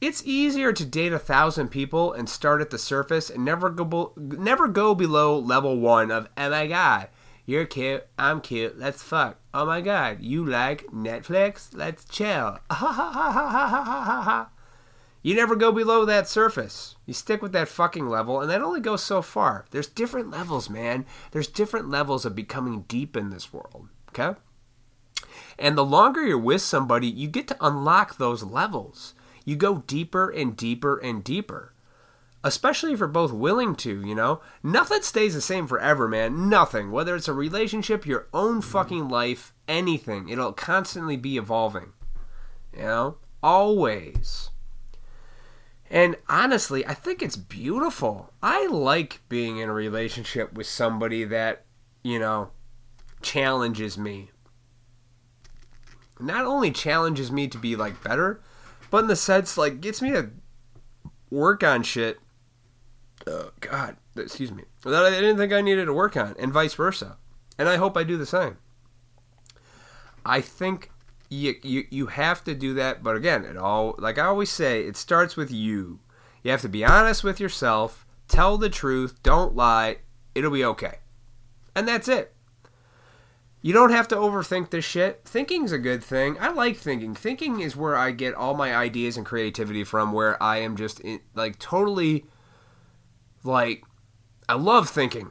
It's 0.00 0.26
easier 0.26 0.72
to 0.72 0.84
date 0.84 1.12
a 1.12 1.18
thousand 1.18 1.68
people 1.68 2.12
and 2.12 2.28
start 2.28 2.60
at 2.60 2.70
the 2.70 2.78
surface 2.78 3.30
and 3.30 3.44
never 3.44 3.70
go 3.70 4.12
never 4.16 4.68
go 4.68 4.94
below 4.94 5.38
level 5.38 5.78
one 5.78 6.10
of 6.10 6.28
oh 6.36 6.50
my 6.50 6.66
god, 6.66 7.08
you're 7.46 7.66
cute. 7.66 8.06
I'm 8.18 8.40
cute. 8.40 8.78
Let's 8.78 9.02
fuck. 9.02 9.38
Oh 9.52 9.66
my 9.66 9.82
god. 9.82 10.22
You 10.22 10.44
like 10.44 10.86
Netflix? 10.86 11.68
Let's 11.74 12.04
chill. 12.06 12.58
you 15.22 15.34
never 15.34 15.54
go 15.54 15.70
below 15.70 16.06
that 16.06 16.26
surface. 16.26 16.96
You 17.04 17.12
stick 17.12 17.42
with 17.42 17.52
that 17.52 17.68
fucking 17.68 18.08
level, 18.08 18.40
and 18.40 18.48
that 18.50 18.62
only 18.62 18.80
goes 18.80 19.02
so 19.02 19.20
far. 19.20 19.66
There's 19.72 19.88
different 19.88 20.30
levels, 20.30 20.70
man. 20.70 21.04
There's 21.32 21.46
different 21.46 21.90
levels 21.90 22.24
of 22.24 22.34
becoming 22.34 22.86
deep 22.88 23.14
in 23.14 23.28
this 23.28 23.52
world. 23.52 23.88
Okay? 24.08 24.38
And 25.58 25.76
the 25.76 25.84
longer 25.84 26.26
you're 26.26 26.38
with 26.38 26.62
somebody, 26.62 27.08
you 27.08 27.28
get 27.28 27.46
to 27.48 27.56
unlock 27.60 28.16
those 28.16 28.42
levels. 28.42 29.12
You 29.44 29.56
go 29.56 29.84
deeper 29.86 30.30
and 30.30 30.56
deeper 30.56 30.96
and 30.96 31.22
deeper 31.22 31.73
especially 32.44 32.92
if 32.92 32.98
you're 32.98 33.08
both 33.08 33.32
willing 33.32 33.74
to, 33.74 34.06
you 34.06 34.14
know? 34.14 34.42
Nothing 34.62 35.00
stays 35.00 35.34
the 35.34 35.40
same 35.40 35.66
forever, 35.66 36.06
man. 36.06 36.50
Nothing. 36.50 36.92
Whether 36.92 37.16
it's 37.16 37.26
a 37.26 37.32
relationship, 37.32 38.06
your 38.06 38.28
own 38.34 38.60
fucking 38.60 39.08
life, 39.08 39.54
anything. 39.66 40.28
It'll 40.28 40.52
constantly 40.52 41.16
be 41.16 41.38
evolving. 41.38 41.94
You 42.76 42.82
know? 42.82 43.16
Always. 43.42 44.50
And 45.90 46.16
honestly, 46.28 46.86
I 46.86 46.92
think 46.92 47.22
it's 47.22 47.36
beautiful. 47.36 48.32
I 48.42 48.66
like 48.66 49.22
being 49.30 49.56
in 49.56 49.70
a 49.70 49.74
relationship 49.74 50.52
with 50.52 50.66
somebody 50.66 51.24
that, 51.24 51.64
you 52.02 52.18
know, 52.18 52.50
challenges 53.22 53.96
me. 53.96 54.30
Not 56.20 56.44
only 56.44 56.70
challenges 56.70 57.32
me 57.32 57.48
to 57.48 57.58
be 57.58 57.74
like 57.74 58.04
better, 58.04 58.42
but 58.90 58.98
in 58.98 59.06
the 59.06 59.16
sense 59.16 59.56
like 59.56 59.80
gets 59.80 60.02
me 60.02 60.10
to 60.10 60.30
work 61.30 61.64
on 61.64 61.82
shit 61.82 62.18
oh, 63.26 63.50
God, 63.60 63.96
excuse 64.16 64.52
me, 64.52 64.64
that 64.84 65.04
I 65.04 65.10
didn't 65.10 65.36
think 65.36 65.52
I 65.52 65.60
needed 65.60 65.86
to 65.86 65.92
work 65.92 66.16
on, 66.16 66.34
and 66.38 66.52
vice 66.52 66.74
versa. 66.74 67.16
And 67.58 67.68
I 67.68 67.76
hope 67.76 67.96
I 67.96 68.04
do 68.04 68.16
the 68.16 68.26
same. 68.26 68.58
I 70.26 70.40
think 70.40 70.90
you, 71.28 71.54
you, 71.62 71.84
you 71.90 72.06
have 72.06 72.42
to 72.44 72.54
do 72.54 72.74
that, 72.74 73.02
but 73.02 73.16
again, 73.16 73.44
it 73.44 73.56
all, 73.56 73.94
like 73.98 74.18
I 74.18 74.26
always 74.26 74.50
say, 74.50 74.82
it 74.82 74.96
starts 74.96 75.36
with 75.36 75.50
you. 75.50 76.00
You 76.42 76.50
have 76.50 76.62
to 76.62 76.68
be 76.68 76.84
honest 76.84 77.24
with 77.24 77.40
yourself, 77.40 78.06
tell 78.28 78.58
the 78.58 78.70
truth, 78.70 79.22
don't 79.22 79.54
lie, 79.54 79.98
it'll 80.34 80.50
be 80.50 80.64
okay. 80.64 80.98
And 81.74 81.86
that's 81.88 82.08
it. 82.08 82.34
You 83.62 83.72
don't 83.72 83.92
have 83.92 84.08
to 84.08 84.16
overthink 84.16 84.68
this 84.68 84.84
shit. 84.84 85.22
Thinking's 85.24 85.72
a 85.72 85.78
good 85.78 86.04
thing. 86.04 86.36
I 86.38 86.50
like 86.50 86.76
thinking. 86.76 87.14
Thinking 87.14 87.60
is 87.60 87.74
where 87.74 87.96
I 87.96 88.10
get 88.10 88.34
all 88.34 88.52
my 88.52 88.76
ideas 88.76 89.16
and 89.16 89.24
creativity 89.24 89.84
from, 89.84 90.12
where 90.12 90.40
I 90.42 90.58
am 90.58 90.76
just 90.76 91.00
in, 91.00 91.20
like 91.34 91.58
totally 91.58 92.26
like 93.44 93.84
I 94.48 94.54
love 94.54 94.88
thinking. 94.88 95.30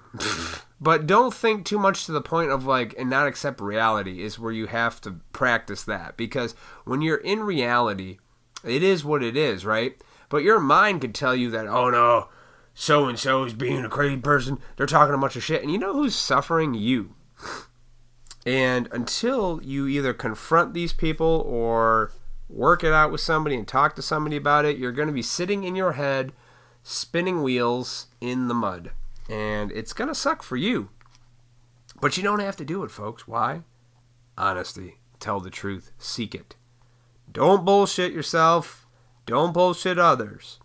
but 0.81 1.05
don't 1.05 1.33
think 1.33 1.65
too 1.65 1.79
much 1.79 2.05
to 2.05 2.11
the 2.11 2.21
point 2.21 2.51
of 2.51 2.65
like 2.65 2.95
and 2.97 3.09
not 3.09 3.27
accept 3.27 3.59
reality 3.59 4.23
is 4.23 4.39
where 4.39 4.51
you 4.51 4.67
have 4.67 5.01
to 5.01 5.19
practice 5.33 5.83
that 5.83 6.15
because 6.15 6.55
when 6.85 7.01
you're 7.01 7.17
in 7.17 7.43
reality, 7.43 8.19
it 8.63 8.83
is 8.83 9.03
what 9.03 9.23
it 9.23 9.35
is, 9.35 9.65
right? 9.65 10.01
But 10.29 10.43
your 10.43 10.59
mind 10.59 11.01
could 11.01 11.13
tell 11.13 11.35
you 11.35 11.51
that, 11.51 11.67
oh 11.67 11.89
no, 11.89 12.29
so 12.73 13.07
and 13.07 13.19
so 13.19 13.43
is 13.43 13.53
being 13.53 13.85
a 13.85 13.89
crazy 13.89 14.17
person. 14.17 14.59
They're 14.77 14.85
talking 14.85 15.13
a 15.13 15.17
bunch 15.17 15.35
of 15.35 15.43
shit. 15.43 15.61
And 15.61 15.71
you 15.71 15.77
know 15.77 15.93
who's 15.93 16.15
suffering? 16.15 16.73
You. 16.73 17.15
And 18.45 18.89
until 18.91 19.61
you 19.63 19.87
either 19.87 20.13
confront 20.13 20.73
these 20.73 20.91
people 20.91 21.43
or 21.47 22.11
work 22.49 22.83
it 22.83 22.91
out 22.91 23.11
with 23.11 23.21
somebody 23.21 23.55
and 23.55 23.67
talk 23.67 23.95
to 23.95 24.01
somebody 24.01 24.35
about 24.35 24.65
it, 24.65 24.77
you're 24.77 24.91
going 24.91 25.07
to 25.07 25.13
be 25.13 25.21
sitting 25.21 25.63
in 25.63 25.75
your 25.75 25.93
head 25.93 26.33
spinning 26.83 27.41
wheels 27.41 28.07
in 28.21 28.47
the 28.47 28.53
mud. 28.53 28.91
And 29.29 29.71
it's 29.71 29.93
going 29.93 30.09
to 30.09 30.15
suck 30.15 30.43
for 30.43 30.57
you. 30.57 30.89
But 31.99 32.17
you 32.17 32.23
don't 32.23 32.39
have 32.39 32.57
to 32.57 32.65
do 32.65 32.83
it, 32.83 32.91
folks. 32.91 33.27
Why? 33.27 33.61
Honesty. 34.37 34.99
Tell 35.19 35.39
the 35.39 35.49
truth. 35.49 35.91
Seek 35.97 36.35
it. 36.35 36.55
Don't 37.31 37.65
bullshit 37.65 38.11
yourself. 38.11 38.85
Don't 39.25 39.53
bullshit 39.53 39.97
others. 39.97 40.59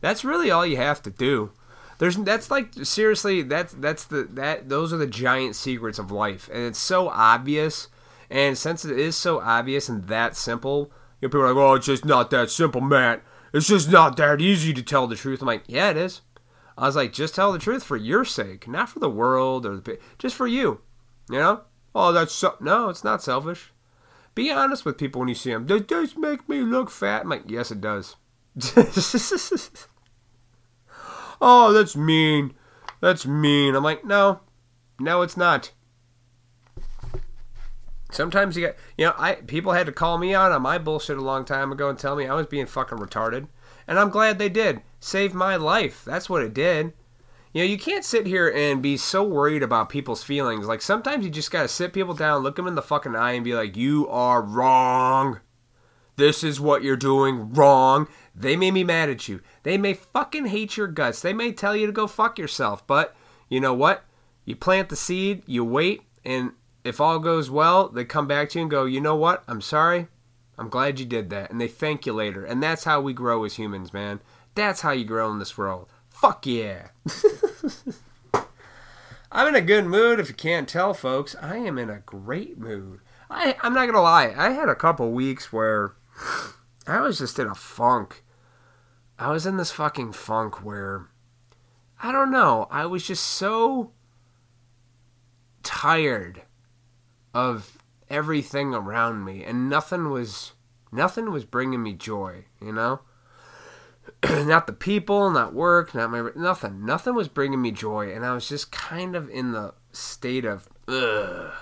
That's 0.00 0.24
really 0.24 0.50
all 0.50 0.66
you 0.66 0.78
have 0.78 1.02
to 1.02 1.10
do. 1.10 1.52
There's 1.98 2.16
that's 2.16 2.50
like 2.50 2.72
seriously 2.84 3.42
that's 3.42 3.74
that's 3.74 4.04
the 4.04 4.22
that 4.30 4.68
those 4.68 4.92
are 4.92 4.96
the 4.96 5.06
giant 5.06 5.56
secrets 5.56 5.98
of 5.98 6.12
life, 6.12 6.48
and 6.52 6.62
it's 6.62 6.78
so 6.78 7.08
obvious. 7.08 7.88
And 8.30 8.56
since 8.56 8.84
it 8.84 8.96
is 8.96 9.16
so 9.16 9.40
obvious 9.40 9.88
and 9.88 10.04
that 10.04 10.36
simple, 10.36 10.92
you 11.20 11.26
know, 11.26 11.30
people 11.30 11.40
are 11.40 11.48
like, 11.48 11.56
"Oh, 11.56 11.74
it's 11.74 11.86
just 11.86 12.04
not 12.04 12.30
that 12.30 12.50
simple, 12.50 12.80
Matt. 12.80 13.22
It's 13.52 13.68
just 13.68 13.90
not 13.90 14.16
that 14.16 14.40
easy 14.40 14.72
to 14.74 14.82
tell 14.82 15.06
the 15.06 15.16
truth." 15.16 15.40
I'm 15.40 15.46
like, 15.46 15.64
"Yeah, 15.66 15.90
it 15.90 15.96
is." 15.96 16.20
I 16.76 16.86
was 16.86 16.96
like, 16.96 17.12
"Just 17.12 17.34
tell 17.34 17.52
the 17.52 17.58
truth 17.58 17.82
for 17.82 17.96
your 17.96 18.24
sake, 18.24 18.68
not 18.68 18.88
for 18.88 19.00
the 19.00 19.10
world 19.10 19.66
or 19.66 19.78
the 19.78 19.98
just 20.18 20.36
for 20.36 20.46
you." 20.46 20.80
You 21.30 21.38
know? 21.38 21.60
Oh, 21.94 22.12
that's 22.12 22.32
so- 22.32 22.56
no, 22.60 22.88
it's 22.88 23.04
not 23.04 23.22
selfish. 23.22 23.72
Be 24.34 24.50
honest 24.50 24.84
with 24.84 24.98
people 24.98 25.18
when 25.20 25.28
you 25.28 25.34
see 25.34 25.50
them. 25.50 25.66
Does 25.66 25.82
this 25.86 26.16
make 26.16 26.48
me 26.48 26.60
look 26.60 26.90
fat? 26.90 27.22
I'm 27.22 27.28
like, 27.28 27.50
yes, 27.50 27.70
it 27.70 27.80
does. 27.80 28.16
oh, 31.40 31.72
that's 31.72 31.96
mean. 31.96 32.54
That's 33.00 33.26
mean. 33.26 33.74
I'm 33.74 33.82
like, 33.82 34.04
no, 34.04 34.40
no, 35.00 35.22
it's 35.22 35.36
not. 35.36 35.72
Sometimes 38.10 38.56
you 38.56 38.66
get, 38.66 38.78
you 38.96 39.06
know, 39.06 39.14
I 39.18 39.34
people 39.34 39.72
had 39.72 39.86
to 39.86 39.92
call 39.92 40.18
me 40.18 40.34
out 40.34 40.52
on 40.52 40.62
my 40.62 40.78
bullshit 40.78 41.18
a 41.18 41.22
long 41.22 41.44
time 41.44 41.70
ago 41.70 41.90
and 41.90 41.98
tell 41.98 42.16
me 42.16 42.26
I 42.26 42.34
was 42.34 42.46
being 42.46 42.66
fucking 42.66 42.98
retarded, 42.98 43.48
and 43.86 43.98
I'm 43.98 44.10
glad 44.10 44.38
they 44.38 44.48
did. 44.48 44.80
Saved 44.98 45.34
my 45.34 45.56
life. 45.56 46.04
That's 46.04 46.30
what 46.30 46.42
it 46.42 46.54
did. 46.54 46.94
You 47.52 47.62
know, 47.62 47.70
you 47.70 47.78
can't 47.78 48.04
sit 48.04 48.26
here 48.26 48.48
and 48.48 48.82
be 48.82 48.96
so 48.96 49.22
worried 49.22 49.62
about 49.62 49.88
people's 49.88 50.22
feelings. 50.22 50.66
Like 50.66 50.82
sometimes 50.82 51.24
you 51.24 51.30
just 51.30 51.50
gotta 51.50 51.68
sit 51.68 51.92
people 51.92 52.14
down, 52.14 52.42
look 52.42 52.56
them 52.56 52.66
in 52.66 52.74
the 52.74 52.82
fucking 52.82 53.14
eye, 53.14 53.32
and 53.32 53.44
be 53.44 53.54
like, 53.54 53.76
"You 53.76 54.08
are 54.08 54.42
wrong. 54.42 55.40
This 56.16 56.42
is 56.42 56.60
what 56.60 56.82
you're 56.82 56.96
doing 56.96 57.52
wrong." 57.52 58.08
They 58.34 58.56
may 58.56 58.70
be 58.70 58.84
mad 58.84 59.10
at 59.10 59.28
you. 59.28 59.40
They 59.64 59.76
may 59.76 59.94
fucking 59.94 60.46
hate 60.46 60.76
your 60.76 60.86
guts. 60.86 61.20
They 61.20 61.32
may 61.32 61.52
tell 61.52 61.76
you 61.76 61.86
to 61.86 61.92
go 61.92 62.06
fuck 62.06 62.38
yourself. 62.38 62.86
But 62.86 63.14
you 63.48 63.60
know 63.60 63.74
what? 63.74 64.04
You 64.44 64.56
plant 64.56 64.88
the 64.88 64.96
seed, 64.96 65.42
you 65.46 65.64
wait, 65.64 66.02
and 66.24 66.52
if 66.84 67.00
all 67.00 67.18
goes 67.18 67.50
well, 67.50 67.88
they 67.88 68.04
come 68.04 68.26
back 68.26 68.50
to 68.50 68.58
you 68.58 68.62
and 68.62 68.70
go, 68.70 68.84
you 68.84 69.00
know 69.00 69.16
what? 69.16 69.44
I'm 69.48 69.60
sorry. 69.60 70.08
I'm 70.56 70.68
glad 70.68 70.98
you 70.98 71.06
did 71.06 71.30
that. 71.30 71.50
And 71.50 71.60
they 71.60 71.68
thank 71.68 72.06
you 72.06 72.12
later. 72.12 72.44
And 72.44 72.62
that's 72.62 72.84
how 72.84 73.00
we 73.00 73.12
grow 73.12 73.44
as 73.44 73.54
humans, 73.54 73.92
man. 73.92 74.20
That's 74.54 74.80
how 74.80 74.90
you 74.90 75.04
grow 75.04 75.30
in 75.30 75.38
this 75.38 75.56
world. 75.56 75.88
Fuck 76.08 76.46
yeah. 76.46 76.88
I'm 79.30 79.46
in 79.48 79.54
a 79.54 79.60
good 79.60 79.84
mood 79.84 80.18
if 80.18 80.28
you 80.28 80.34
can't 80.34 80.68
tell, 80.68 80.94
folks. 80.94 81.36
I 81.40 81.58
am 81.58 81.78
in 81.78 81.90
a 81.90 81.98
great 82.00 82.58
mood. 82.58 83.00
I, 83.30 83.56
I'm 83.62 83.74
not 83.74 83.84
going 83.84 83.94
to 83.94 84.00
lie. 84.00 84.34
I 84.36 84.50
had 84.50 84.68
a 84.68 84.74
couple 84.74 85.12
weeks 85.12 85.52
where 85.52 85.94
I 86.86 87.00
was 87.00 87.18
just 87.18 87.38
in 87.38 87.46
a 87.46 87.54
funk. 87.54 88.24
I 89.18 89.30
was 89.30 89.46
in 89.46 89.58
this 89.58 89.70
fucking 89.70 90.12
funk 90.12 90.64
where 90.64 91.08
I 92.02 92.10
don't 92.10 92.30
know. 92.30 92.66
I 92.70 92.86
was 92.86 93.06
just 93.06 93.24
so 93.24 93.92
tired 95.62 96.42
of 97.34 97.78
everything 98.08 98.74
around 98.74 99.24
me 99.24 99.44
and 99.44 99.68
nothing 99.68 100.10
was 100.10 100.52
nothing 100.90 101.30
was 101.30 101.44
bringing 101.44 101.82
me 101.82 101.92
joy, 101.92 102.44
you 102.60 102.72
know? 102.72 103.00
not 104.30 104.66
the 104.66 104.72
people, 104.72 105.30
not 105.30 105.52
work, 105.52 105.94
not 105.94 106.10
my 106.10 106.30
nothing. 106.34 106.84
Nothing 106.84 107.14
was 107.14 107.28
bringing 107.28 107.60
me 107.60 107.70
joy 107.70 108.12
and 108.12 108.24
I 108.24 108.32
was 108.32 108.48
just 108.48 108.72
kind 108.72 109.14
of 109.14 109.28
in 109.30 109.52
the 109.52 109.74
state 109.92 110.44
of 110.44 110.68
ugh. 110.88 111.52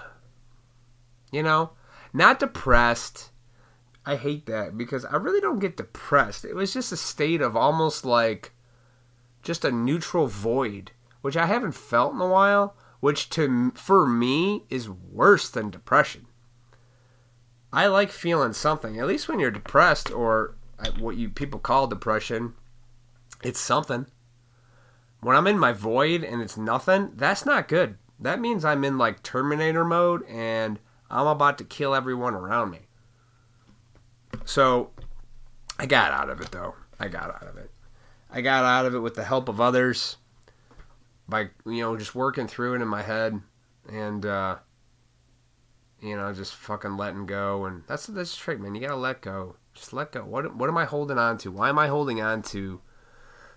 You 1.33 1.43
know? 1.43 1.73
Not 2.13 2.39
depressed 2.39 3.31
I 4.07 4.15
hate 4.15 4.47
that 4.47 4.79
because 4.79 5.05
I 5.05 5.17
really 5.17 5.41
don't 5.41 5.59
get 5.59 5.77
depressed. 5.77 6.45
It 6.45 6.55
was 6.55 6.73
just 6.73 6.93
a 6.93 6.97
state 6.97 7.41
of 7.41 7.57
almost 7.57 8.05
like 8.05 8.53
just 9.43 9.65
a 9.65 9.73
neutral 9.73 10.29
void, 10.29 10.93
which 11.23 11.37
I 11.37 11.47
haven't 11.47 11.73
felt 11.73 12.15
in 12.15 12.21
a 12.21 12.29
while, 12.29 12.77
which 13.01 13.29
to 13.31 13.73
for 13.75 14.07
me 14.07 14.65
is 14.71 14.89
worse 14.89 15.49
than 15.49 15.71
depression. 15.71 16.27
I 17.73 17.87
like 17.87 18.11
feeling 18.11 18.53
something. 18.53 18.99
At 18.99 19.07
least 19.07 19.29
when 19.29 19.39
you're 19.39 19.51
depressed 19.51 20.11
or 20.11 20.57
uh, 20.79 20.91
what 20.99 21.17
you 21.17 21.29
people 21.29 21.61
call 21.61 21.87
depression, 21.87 22.55
it's 23.43 23.61
something. 23.61 24.07
When 25.21 25.37
I'm 25.37 25.47
in 25.47 25.59
my 25.59 25.73
void 25.73 26.23
and 26.23 26.41
it's 26.41 26.57
nothing, 26.57 27.13
that's 27.17 27.45
not 27.45 27.69
good. 27.69 27.97
That 28.19 28.41
means 28.41 28.65
I'm 28.65 28.85
in 28.85 28.97
like 28.97 29.23
Terminator 29.23 29.85
mode 29.85 30.25
and 30.27 30.79
I'm 31.11 31.27
about 31.27 31.59
to 31.59 31.65
kill 31.65 31.95
everyone 31.95 32.35
around 32.35 32.71
me. 32.71 32.81
So 34.45 34.91
I 35.79 35.87
got 35.87 36.13
out 36.13 36.31
of 36.31 36.41
it 36.41 36.51
though. 36.51 36.75
I 36.99 37.09
got 37.09 37.35
out 37.35 37.47
of 37.49 37.57
it. 37.57 37.71
I 38.31 38.41
got 38.41 38.65
out 38.65 38.87
of 38.87 38.95
it 38.95 39.01
with 39.01 39.15
the 39.15 39.25
help 39.25 39.49
of 39.49 39.61
others 39.61 40.17
by 41.29 41.51
you 41.65 41.81
know 41.81 41.97
just 41.97 42.15
working 42.15 42.47
through 42.47 42.75
it 42.75 42.83
in 42.83 42.89
my 42.89 43.03
head 43.03 43.41
and 43.89 44.25
uh 44.25 44.57
you 46.01 46.17
know 46.17 46.33
just 46.33 46.55
fucking 46.55 46.97
letting 46.97 47.27
go. 47.27 47.65
And 47.65 47.83
that's 47.87 48.07
that's 48.07 48.33
the 48.33 48.39
trick 48.39 48.61
man. 48.61 48.75
You 48.75 48.83
gotta 48.83 48.97
let 48.97 49.21
go. 49.21 49.57
Just 49.75 49.93
let 49.93 50.13
go. 50.13 50.25
What 50.25 50.55
what 50.57 50.69
am 50.69 50.79
i 50.79 50.85
holding 50.85 51.19
on 51.19 51.39
to? 51.39 51.51
Why 51.51 51.69
am 51.69 51.79
i 51.79 51.89
holding 51.89 52.21
on 52.21 52.43
to 52.43 52.81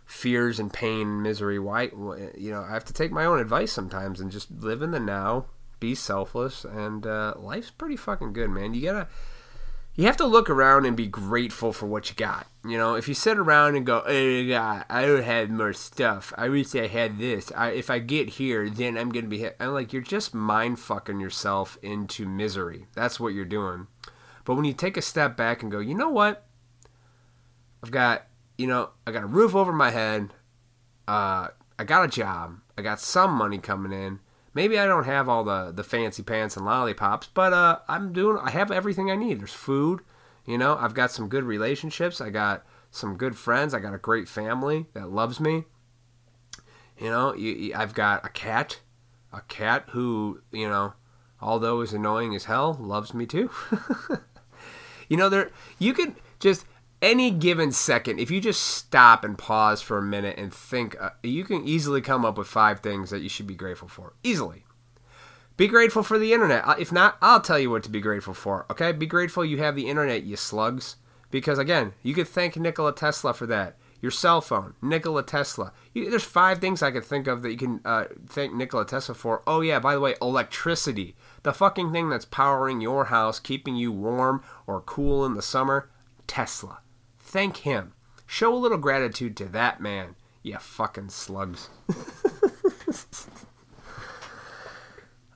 fears 0.06 0.60
and 0.60 0.72
pain 0.72 1.08
and 1.08 1.24
misery? 1.24 1.60
Why 1.60 1.92
you 2.38 2.52
know 2.52 2.62
i 2.62 2.74
have 2.74 2.86
to 2.86 2.94
take 2.94 3.12
my 3.12 3.26
own 3.26 3.40
advice 3.40 3.72
sometimes 3.72 4.20
and 4.20 4.32
just 4.32 4.52
live 4.52 4.82
in 4.82 4.92
the 4.92 5.00
now 5.00 5.46
be 5.80 5.96
selfless 5.96 6.66
and 6.66 7.08
uh, 7.08 7.34
life's 7.38 7.72
pretty 7.72 7.96
fucking 7.96 8.34
good 8.34 8.50
man. 8.50 8.74
You 8.74 8.82
gotta 8.82 9.08
you 10.00 10.06
have 10.06 10.16
to 10.16 10.26
look 10.26 10.50
around 10.50 10.86
and 10.86 10.96
be 10.96 11.08
grateful 11.08 11.74
for 11.74 11.86
what 11.86 12.10
you 12.10 12.16
got. 12.16 12.48
You 12.64 12.78
know, 12.78 12.96
if 12.96 13.10
you 13.10 13.14
sit 13.14 13.38
around 13.38 13.76
and 13.76 13.86
go, 13.86 14.02
"Oh 14.06 14.48
God, 14.48 14.86
I 14.90 15.06
don't 15.06 15.24
have 15.24 15.50
more 15.50 15.74
stuff. 15.74 16.34
I 16.38 16.48
wish 16.48 16.74
I 16.74 16.88
had 16.88 17.20
this. 17.20 17.52
I, 17.54 17.72
if 17.72 17.90
I 17.90 18.00
get 18.00 18.30
here, 18.30 18.70
then 18.70 18.98
I'm 18.98 19.10
gonna 19.10 19.28
be 19.28 19.40
hit." 19.40 19.58
I'm 19.60 19.74
like, 19.74 19.92
you're 19.92 20.02
just 20.02 20.34
mind 20.34 20.80
fucking 20.80 21.20
yourself 21.20 21.78
into 21.82 22.26
misery. 22.26 22.88
That's 22.96 23.20
what 23.20 23.34
you're 23.34 23.44
doing. 23.44 23.88
But 24.46 24.56
when 24.56 24.64
you 24.64 24.72
take 24.72 24.96
a 24.96 25.02
step 25.02 25.36
back 25.36 25.64
and 25.64 25.70
go, 25.70 25.80
you 25.80 25.96
know 25.96 26.10
what? 26.10 26.48
I've 27.84 27.92
got, 27.92 28.26
you 28.58 28.68
know, 28.68 28.92
I 29.06 29.12
got 29.12 29.24
a 29.24 29.28
roof 29.28 29.54
over 29.54 29.74
my 29.74 29.92
head. 29.92 30.34
Uh, 31.10 31.50
I 31.78 31.84
got 31.84 32.06
a 32.06 32.08
job. 32.08 32.62
I 32.78 32.84
got 32.84 33.02
some 33.02 33.32
money 33.34 33.58
coming 33.58 33.92
in 33.92 34.22
maybe 34.54 34.80
I 34.80 34.86
don't 34.86 35.06
have 35.06 35.30
all 35.30 35.44
the 35.44 35.72
the 35.72 35.84
fancy 35.84 36.24
pants 36.24 36.58
and 36.58 36.66
lollipops, 36.66 37.28
but 37.34 37.54
uh, 37.54 37.80
I'm 37.88 38.14
doing. 38.14 38.38
I 38.42 38.52
have 38.52 38.72
everything 38.72 39.12
I 39.12 39.16
need. 39.16 39.40
There's 39.40 39.54
food. 39.54 40.02
You 40.46 40.58
know, 40.58 40.78
I've 40.78 40.94
got 40.94 41.12
some 41.12 41.28
good 41.28 41.44
relationships. 41.44 42.22
I 42.22 42.30
got 42.30 42.66
some 42.92 43.18
good 43.18 43.36
friends. 43.38 43.74
I 43.74 43.80
got 43.80 43.94
a 43.94 44.00
great 44.00 44.28
family 44.28 44.88
that 44.94 45.12
loves 45.12 45.40
me. 45.40 45.66
You 46.98 47.10
know, 47.10 47.34
you, 47.34 47.52
you, 47.52 47.76
I've 47.76 47.94
got 47.94 48.26
a 48.26 48.30
cat, 48.30 48.80
a 49.32 49.42
cat 49.42 49.86
who 49.92 50.42
you 50.52 50.68
know, 50.68 50.94
although 51.42 51.82
is 51.82 51.94
annoying 51.94 52.36
as 52.36 52.46
hell, 52.46 52.78
loves 52.80 53.14
me 53.14 53.26
too. 53.26 53.52
you 55.10 55.18
know, 55.18 55.30
there 55.30 55.52
you 55.78 55.94
can 55.94 56.16
just 56.40 56.66
any 57.02 57.32
given 57.32 57.72
second, 57.72 58.20
if 58.20 58.30
you 58.30 58.42
just 58.42 58.62
stop 58.62 59.24
and 59.24 59.38
pause 59.38 59.82
for 59.82 59.98
a 59.98 60.02
minute 60.02 60.38
and 60.38 60.54
think, 60.54 61.00
uh, 61.00 61.12
you 61.24 61.44
can 61.44 61.66
easily 61.66 62.02
come 62.02 62.26
up 62.26 62.38
with 62.38 62.48
five 62.48 62.82
things 62.82 63.10
that 63.10 63.22
you 63.22 63.30
should 63.30 63.48
be 63.48 63.56
grateful 63.56 63.88
for. 63.88 64.14
Easily. 64.24 64.66
Be 65.56 65.68
grateful 65.68 66.04
for 66.04 66.18
the 66.18 66.34
internet. 66.34 66.64
If 66.80 66.92
not, 66.92 67.18
I'll 67.22 67.42
tell 67.42 67.60
you 67.60 67.70
what 67.70 67.84
to 67.84 67.90
be 67.90 68.00
grateful 68.00 68.34
for. 68.34 68.66
Okay? 68.72 68.92
Be 68.92 69.06
grateful 69.06 69.44
you 69.44 69.58
have 69.58 69.76
the 69.76 69.88
internet, 69.88 70.24
you 70.24 70.36
slugs. 70.36 70.98
Because 71.32 71.60
again, 71.60 71.94
you 72.02 72.14
could 72.14 72.28
thank 72.28 72.56
Nikola 72.56 72.96
Tesla 72.96 73.34
for 73.34 73.46
that. 73.48 73.78
Your 74.02 74.12
cell 74.12 74.40
phone, 74.40 74.76
Nikola 74.82 75.24
Tesla. 75.24 75.74
You, 75.94 76.10
there's 76.10 76.24
five 76.24 76.60
things 76.60 76.82
I 76.82 76.92
could 76.92 77.04
think 77.04 77.28
of 77.28 77.42
that 77.42 77.52
you 77.52 77.58
can 77.58 77.82
uh, 77.84 78.06
thank 78.28 78.54
Nikola 78.54 78.86
Tesla 78.86 79.14
for. 79.14 79.44
Oh 79.46 79.60
yeah, 79.60 79.80
by 79.80 79.94
the 79.94 80.00
way, 80.00 80.16
electricity. 80.22 81.16
The 81.44 81.52
fucking 81.54 81.92
thing 81.92 82.10
that's 82.10 82.24
powering 82.24 82.80
your 82.80 83.06
house, 83.06 83.40
keeping 83.40 83.76
you 83.76 83.92
warm 83.92 84.42
or 84.66 84.80
cool 84.80 85.26
in 85.26 85.34
the 85.34 85.42
summer. 85.42 85.90
Tesla. 86.26 86.80
Thank 87.30 87.58
him. 87.58 87.94
Show 88.26 88.52
a 88.52 88.58
little 88.58 88.80
gratitude 88.80 89.38
to 89.38 89.46
that 89.46 89.80
man, 89.80 90.16
you 90.42 90.58
fucking 90.58 91.10
slugs. 91.10 91.70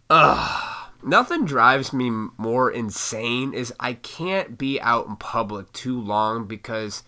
Ugh. 0.09 0.89
Nothing 1.03 1.45
drives 1.45 1.93
me 1.93 2.09
more 2.35 2.71
insane 2.71 3.53
is 3.53 3.71
I 3.79 3.93
can't 3.93 4.57
be 4.57 4.81
out 4.81 5.05
in 5.05 5.17
public 5.17 5.71
too 5.71 6.01
long 6.01 6.47
because 6.47 7.03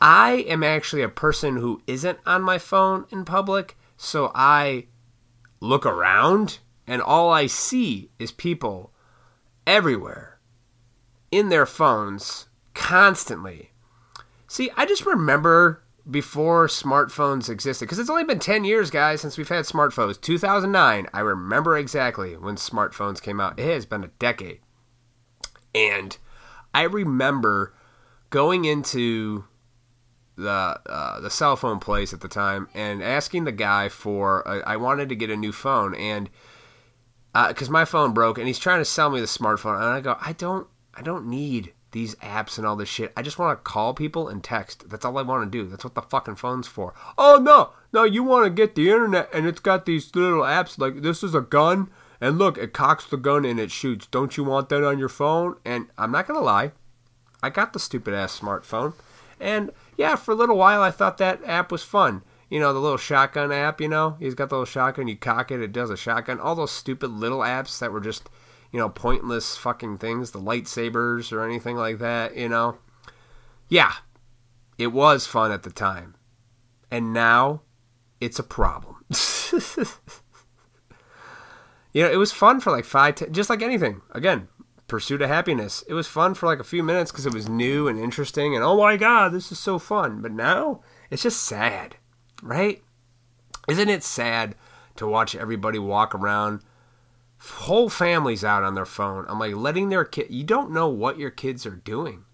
I 0.00 0.44
am 0.46 0.62
actually 0.62 1.02
a 1.02 1.08
person 1.08 1.56
who 1.56 1.82
isn't 1.88 2.20
on 2.24 2.42
my 2.42 2.58
phone 2.58 3.04
in 3.10 3.24
public. 3.24 3.76
So 3.96 4.30
I 4.32 4.86
look 5.58 5.84
around 5.84 6.60
and 6.86 7.02
all 7.02 7.32
I 7.32 7.48
see 7.48 8.12
is 8.20 8.30
people 8.30 8.92
everywhere 9.66 10.38
in 11.32 11.48
their 11.48 11.66
phones 11.66 12.46
constantly 12.74 13.72
See, 14.48 14.70
I 14.76 14.86
just 14.86 15.04
remember 15.06 15.82
before 16.10 16.68
smartphones 16.68 17.50
existed 17.50 17.84
because 17.84 17.98
it's 17.98 18.08
only 18.08 18.24
been 18.24 18.38
10 18.38 18.64
years 18.64 18.90
guys 18.90 19.20
since 19.20 19.36
we've 19.36 19.48
had 19.48 19.66
smartphones. 19.66 20.18
2009 20.18 21.06
i 21.12 21.20
remember 21.20 21.76
exactly 21.76 22.34
when 22.34 22.56
smartphones 22.56 23.20
came 23.20 23.40
out. 23.40 23.58
It 23.58 23.70
has 23.70 23.84
been 23.84 24.04
a 24.04 24.10
decade. 24.18 24.60
And 25.74 26.16
i 26.74 26.82
remember 26.82 27.74
going 28.30 28.64
into 28.64 29.44
the 30.36 30.80
uh, 30.86 31.20
the 31.20 31.30
cell 31.30 31.56
phone 31.56 31.78
place 31.78 32.12
at 32.12 32.20
the 32.20 32.28
time 32.28 32.68
and 32.72 33.02
asking 33.02 33.44
the 33.44 33.52
guy 33.52 33.88
for 33.88 34.46
I 34.66 34.76
wanted 34.76 35.10
to 35.10 35.16
get 35.16 35.30
a 35.30 35.36
new 35.36 35.52
phone. 35.52 35.94
And 35.94 36.30
because 37.34 37.68
uh, 37.68 37.72
my 37.72 37.84
phone 37.84 38.14
broke 38.14 38.38
and 38.38 38.46
he's 38.46 38.58
trying 38.58 38.80
to 38.80 38.84
sell 38.84 39.10
me 39.10 39.20
the 39.20 39.26
smartphone. 39.26 39.76
And 39.76 39.84
I 39.84 40.00
go 40.00 40.16
I 40.20 40.32
don't 40.32 40.68
I 40.94 41.02
don't 41.02 41.26
need 41.26 41.74
these 41.92 42.14
apps 42.16 42.58
and 42.58 42.66
all 42.66 42.76
this 42.76 42.88
shit. 42.88 43.12
I 43.16 43.22
just 43.22 43.38
want 43.38 43.58
to 43.58 43.62
call 43.62 43.94
people 43.94 44.28
and 44.28 44.42
text. 44.44 44.88
That's 44.90 45.04
all 45.04 45.16
I 45.18 45.22
want 45.22 45.50
to 45.50 45.58
do. 45.58 45.68
That's 45.68 45.84
what 45.84 45.94
the 45.94 46.02
fucking 46.02 46.36
phone's 46.36 46.66
for. 46.66 46.94
Oh 47.16 47.38
no, 47.42 47.70
no, 47.92 48.04
you 48.04 48.22
want 48.22 48.44
to 48.44 48.50
get 48.50 48.74
the 48.74 48.90
internet 48.90 49.28
and 49.32 49.46
it's 49.46 49.60
got 49.60 49.86
these 49.86 50.14
little 50.14 50.42
apps 50.42 50.78
like 50.78 51.02
this 51.02 51.22
is 51.22 51.34
a 51.34 51.40
gun 51.40 51.90
and 52.20 52.38
look, 52.38 52.58
it 52.58 52.72
cocks 52.72 53.06
the 53.06 53.16
gun 53.16 53.44
and 53.44 53.60
it 53.60 53.70
shoots. 53.70 54.06
Don't 54.06 54.36
you 54.36 54.44
want 54.44 54.68
that 54.68 54.86
on 54.86 54.98
your 54.98 55.08
phone? 55.08 55.56
And 55.64 55.86
I'm 55.96 56.12
not 56.12 56.26
gonna 56.26 56.40
lie, 56.40 56.72
I 57.42 57.50
got 57.50 57.72
the 57.72 57.78
stupid 57.78 58.14
ass 58.14 58.38
smartphone, 58.38 58.94
and 59.40 59.70
yeah, 59.96 60.16
for 60.16 60.32
a 60.32 60.34
little 60.34 60.56
while 60.56 60.82
I 60.82 60.90
thought 60.90 61.18
that 61.18 61.44
app 61.44 61.70
was 61.70 61.82
fun. 61.82 62.22
You 62.50 62.60
know, 62.60 62.72
the 62.72 62.80
little 62.80 62.96
shotgun 62.96 63.52
app. 63.52 63.80
You 63.80 63.88
know, 63.88 64.16
he's 64.18 64.34
got 64.34 64.48
the 64.48 64.56
little 64.56 64.64
shotgun. 64.64 65.06
You 65.06 65.16
cock 65.16 65.50
it, 65.50 65.60
it 65.60 65.72
does 65.72 65.90
a 65.90 65.96
shotgun. 65.96 66.40
All 66.40 66.54
those 66.54 66.70
stupid 66.70 67.10
little 67.10 67.40
apps 67.40 67.78
that 67.78 67.92
were 67.92 68.00
just 68.00 68.28
you 68.72 68.78
know, 68.78 68.88
pointless 68.88 69.56
fucking 69.56 69.98
things, 69.98 70.30
the 70.30 70.40
lightsabers 70.40 71.32
or 71.32 71.44
anything 71.44 71.76
like 71.76 71.98
that, 71.98 72.36
you 72.36 72.48
know. 72.48 72.78
Yeah, 73.68 73.92
it 74.76 74.88
was 74.88 75.26
fun 75.26 75.52
at 75.52 75.62
the 75.62 75.70
time. 75.70 76.14
And 76.90 77.12
now 77.12 77.62
it's 78.20 78.38
a 78.38 78.42
problem. 78.42 79.04
you 81.92 82.02
know, 82.02 82.10
it 82.10 82.16
was 82.16 82.32
fun 82.32 82.60
for 82.60 82.70
like 82.70 82.84
five, 82.84 83.16
ten, 83.16 83.32
just 83.32 83.50
like 83.50 83.62
anything. 83.62 84.02
Again, 84.12 84.48
pursuit 84.86 85.22
of 85.22 85.28
happiness. 85.28 85.84
It 85.88 85.94
was 85.94 86.06
fun 86.06 86.34
for 86.34 86.46
like 86.46 86.60
a 86.60 86.64
few 86.64 86.82
minutes 86.82 87.10
because 87.10 87.26
it 87.26 87.34
was 87.34 87.48
new 87.48 87.88
and 87.88 87.98
interesting 87.98 88.54
and 88.54 88.64
oh 88.64 88.78
my 88.78 88.96
god, 88.96 89.32
this 89.32 89.52
is 89.52 89.58
so 89.58 89.78
fun. 89.78 90.22
But 90.22 90.32
now 90.32 90.80
it's 91.10 91.22
just 91.22 91.42
sad, 91.42 91.96
right? 92.42 92.82
Isn't 93.68 93.90
it 93.90 94.02
sad 94.02 94.54
to 94.96 95.06
watch 95.06 95.34
everybody 95.34 95.78
walk 95.78 96.14
around 96.14 96.60
whole 97.38 97.88
families 97.88 98.44
out 98.44 98.62
on 98.64 98.74
their 98.74 98.86
phone. 98.86 99.24
I'm 99.28 99.38
like 99.38 99.54
letting 99.54 99.88
their 99.88 100.04
kid. 100.04 100.26
You 100.30 100.44
don't 100.44 100.72
know 100.72 100.88
what 100.88 101.18
your 101.18 101.30
kids 101.30 101.64
are 101.66 101.76
doing. 101.76 102.24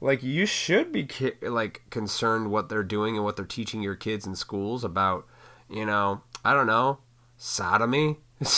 Like 0.00 0.22
you 0.22 0.46
should 0.46 0.90
be 0.90 1.04
ki- 1.04 1.34
like 1.42 1.82
concerned 1.90 2.50
what 2.50 2.68
they're 2.68 2.82
doing 2.82 3.16
and 3.16 3.24
what 3.24 3.36
they're 3.36 3.44
teaching 3.44 3.82
your 3.82 3.94
kids 3.94 4.26
in 4.26 4.34
schools 4.34 4.82
about. 4.82 5.26
You 5.70 5.86
know, 5.86 6.22
I 6.44 6.54
don't 6.54 6.66
know, 6.66 6.98
sodomy. 7.36 8.18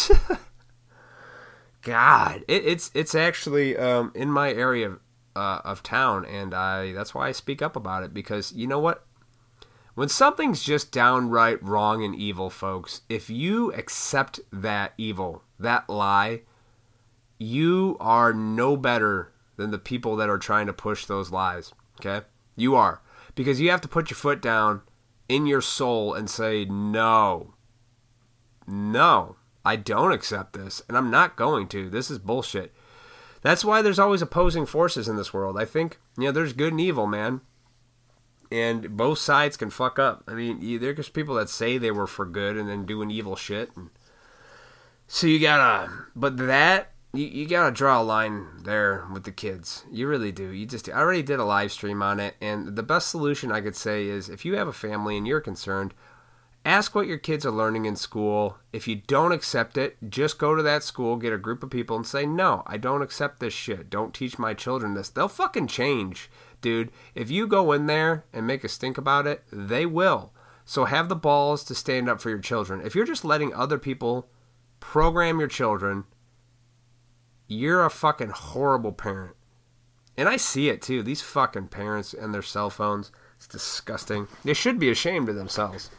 God, 1.82 2.44
it, 2.48 2.64
it's 2.64 2.90
it's 2.94 3.14
actually 3.14 3.76
um, 3.76 4.10
in 4.14 4.30
my 4.30 4.50
area 4.52 4.96
uh, 5.36 5.60
of 5.64 5.82
town, 5.82 6.24
and 6.24 6.54
I 6.54 6.92
that's 6.92 7.14
why 7.14 7.28
I 7.28 7.32
speak 7.32 7.60
up 7.60 7.76
about 7.76 8.04
it 8.04 8.14
because 8.14 8.52
you 8.52 8.66
know 8.66 8.78
what 8.78 9.04
when 9.94 10.08
something's 10.08 10.62
just 10.62 10.90
downright 10.90 11.62
wrong 11.62 12.02
and 12.02 12.16
evil, 12.16 12.50
folks, 12.50 13.02
if 13.08 13.30
you 13.30 13.72
accept 13.74 14.40
that 14.52 14.92
evil, 14.98 15.43
that 15.58 15.88
lie, 15.88 16.42
you 17.38 17.96
are 18.00 18.32
no 18.32 18.76
better 18.76 19.32
than 19.56 19.70
the 19.70 19.78
people 19.78 20.16
that 20.16 20.28
are 20.28 20.38
trying 20.38 20.66
to 20.66 20.72
push 20.72 21.06
those 21.06 21.30
lies. 21.30 21.72
Okay? 22.00 22.24
You 22.56 22.74
are. 22.74 23.00
Because 23.34 23.60
you 23.60 23.70
have 23.70 23.80
to 23.82 23.88
put 23.88 24.10
your 24.10 24.16
foot 24.16 24.40
down 24.40 24.82
in 25.28 25.46
your 25.46 25.60
soul 25.60 26.14
and 26.14 26.28
say, 26.28 26.64
no, 26.64 27.54
no, 28.66 29.36
I 29.64 29.76
don't 29.76 30.12
accept 30.12 30.52
this, 30.52 30.82
and 30.88 30.96
I'm 30.96 31.10
not 31.10 31.36
going 31.36 31.68
to. 31.68 31.88
This 31.88 32.10
is 32.10 32.18
bullshit. 32.18 32.72
That's 33.42 33.64
why 33.64 33.82
there's 33.82 33.98
always 33.98 34.22
opposing 34.22 34.66
forces 34.66 35.08
in 35.08 35.16
this 35.16 35.34
world. 35.34 35.58
I 35.58 35.64
think, 35.64 35.98
you 36.16 36.24
know, 36.24 36.32
there's 36.32 36.52
good 36.52 36.72
and 36.72 36.80
evil, 36.80 37.06
man 37.06 37.40
and 38.54 38.96
both 38.96 39.18
sides 39.18 39.56
can 39.56 39.68
fuck 39.68 39.98
up. 39.98 40.22
I 40.28 40.34
mean, 40.34 40.78
there's 40.80 41.08
people 41.08 41.34
that 41.34 41.48
say 41.48 41.76
they 41.76 41.90
were 41.90 42.06
for 42.06 42.24
good 42.24 42.56
and 42.56 42.68
then 42.68 42.86
doing 42.86 43.10
evil 43.10 43.34
shit. 43.34 43.70
And 43.76 43.90
so 45.06 45.26
you 45.26 45.40
gotta, 45.40 45.90
but 46.14 46.36
that 46.36 46.92
you, 47.12 47.26
you 47.26 47.48
gotta 47.48 47.70
draw 47.70 48.00
a 48.00 48.02
line 48.02 48.46
there 48.64 49.06
with 49.12 49.24
the 49.24 49.32
kids. 49.32 49.84
You 49.90 50.08
really 50.08 50.32
do. 50.32 50.50
You 50.50 50.66
just. 50.66 50.88
I 50.88 50.92
already 50.92 51.22
did 51.22 51.40
a 51.40 51.44
live 51.44 51.72
stream 51.72 52.02
on 52.02 52.20
it, 52.20 52.34
and 52.40 52.76
the 52.76 52.82
best 52.82 53.08
solution 53.08 53.52
I 53.52 53.60
could 53.60 53.76
say 53.76 54.06
is 54.06 54.28
if 54.28 54.44
you 54.44 54.56
have 54.56 54.68
a 54.68 54.72
family 54.72 55.16
and 55.16 55.26
you're 55.26 55.40
concerned, 55.40 55.94
ask 56.64 56.94
what 56.94 57.06
your 57.06 57.18
kids 57.18 57.46
are 57.46 57.50
learning 57.50 57.84
in 57.84 57.96
school. 57.96 58.58
If 58.72 58.88
you 58.88 58.96
don't 58.96 59.32
accept 59.32 59.76
it, 59.76 59.96
just 60.08 60.38
go 60.38 60.54
to 60.54 60.62
that 60.62 60.82
school, 60.82 61.16
get 61.16 61.32
a 61.32 61.38
group 61.38 61.62
of 61.62 61.70
people, 61.70 61.96
and 61.96 62.06
say, 62.06 62.26
"No, 62.26 62.62
I 62.66 62.76
don't 62.76 63.02
accept 63.02 63.40
this 63.40 63.54
shit. 63.54 63.90
Don't 63.90 64.14
teach 64.14 64.38
my 64.38 64.54
children 64.54 64.94
this." 64.94 65.08
They'll 65.08 65.28
fucking 65.28 65.68
change 65.68 66.30
dude, 66.64 66.90
if 67.14 67.30
you 67.30 67.46
go 67.46 67.72
in 67.72 67.84
there 67.86 68.24
and 68.32 68.46
make 68.46 68.64
a 68.64 68.68
stink 68.68 68.96
about 68.96 69.26
it, 69.26 69.44
they 69.52 69.84
will. 69.84 70.32
So 70.64 70.86
have 70.86 71.10
the 71.10 71.14
balls 71.14 71.62
to 71.64 71.74
stand 71.74 72.08
up 72.08 72.22
for 72.22 72.30
your 72.30 72.38
children. 72.38 72.80
If 72.82 72.94
you're 72.94 73.04
just 73.04 73.22
letting 73.22 73.52
other 73.52 73.78
people 73.78 74.28
program 74.84 75.40
your 75.40 75.48
children, 75.48 76.04
you're 77.48 77.84
a 77.84 77.90
fucking 77.90 78.28
horrible 78.28 78.92
parent. 78.92 79.34
And 80.16 80.28
I 80.28 80.36
see 80.36 80.68
it 80.68 80.82
too. 80.82 81.02
These 81.02 81.22
fucking 81.22 81.68
parents 81.68 82.14
and 82.14 82.32
their 82.32 82.42
cell 82.42 82.70
phones. 82.70 83.10
It's 83.36 83.48
disgusting. 83.48 84.28
They 84.44 84.54
should 84.54 84.78
be 84.78 84.90
ashamed 84.90 85.28
of 85.28 85.34
themselves. 85.34 85.90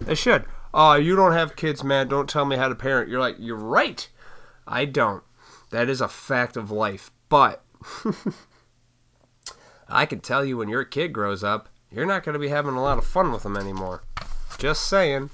They 0.00 0.14
should. 0.14 0.44
Oh, 0.74 0.94
you 0.94 1.16
don't 1.16 1.32
have 1.32 1.56
kids, 1.56 1.82
man. 1.82 2.08
Don't 2.08 2.28
tell 2.28 2.44
me 2.44 2.56
how 2.56 2.68
to 2.68 2.74
parent. 2.74 3.08
You're 3.08 3.20
like, 3.20 3.36
you're 3.38 3.56
right. 3.56 4.06
I 4.66 4.84
don't. 4.84 5.22
That 5.70 5.88
is 5.88 6.02
a 6.02 6.08
fact 6.08 6.58
of 6.58 6.70
life. 6.70 7.10
But 7.30 7.64
I 9.88 10.04
can 10.04 10.20
tell 10.20 10.44
you 10.44 10.58
when 10.58 10.68
your 10.68 10.84
kid 10.84 11.14
grows 11.14 11.42
up, 11.42 11.70
you're 11.90 12.04
not 12.04 12.24
going 12.24 12.34
to 12.34 12.38
be 12.38 12.48
having 12.48 12.74
a 12.74 12.82
lot 12.82 12.98
of 12.98 13.06
fun 13.06 13.32
with 13.32 13.44
them 13.44 13.56
anymore. 13.56 14.02
Just 14.58 14.86
saying. 14.86 15.30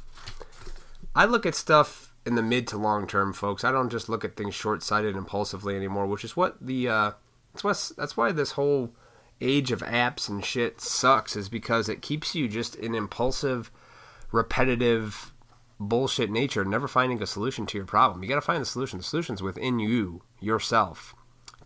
I 1.17 1.25
look 1.25 1.45
at 1.45 1.57
stuff 1.57 2.12
in 2.25 2.35
the 2.35 2.43
mid 2.43 2.67
to 2.69 2.77
long 2.77 3.07
term, 3.07 3.33
folks. 3.33 3.65
I 3.65 3.73
don't 3.73 3.91
just 3.91 4.09
look 4.09 4.25
at 4.25 4.37
things 4.37 4.55
short 4.55 4.83
sighted 4.83 5.17
impulsively 5.17 5.77
anymore, 5.77 6.07
which 6.07 6.25
is 6.25 6.37
what 6.37 6.57
the 6.61 6.89
uh, 6.89 7.11
that's 7.53 7.65
what 7.65 7.93
that's 7.97 8.17
why 8.17 8.33
this 8.33 8.53
whole 8.53 8.95
age 9.41 9.73
of 9.73 9.81
apps 9.81 10.29
and 10.29 10.45
shit 10.45 10.81
sucks 10.81 11.35
is 11.37 11.49
because 11.49 11.89
it 11.89 12.01
keeps 12.01 12.35
you 12.35 12.49
just 12.49 12.77
in 12.77 12.95
impulsive, 12.95 13.71
repetitive 14.31 15.33
bullshit 15.81 16.31
nature, 16.31 16.65
never 16.65 16.87
finding 16.87 17.21
a 17.21 17.27
solution 17.27 17.67
to 17.67 17.77
your 17.77 17.87
problem. 17.87 18.23
You 18.23 18.29
got 18.29 18.37
to 18.37 18.41
find 18.41 18.61
the 18.61 18.67
solution. 18.67 18.99
The 18.99 19.05
solution's 19.05 19.43
within 19.43 19.81
you, 19.81 20.23
yourself. 20.41 21.15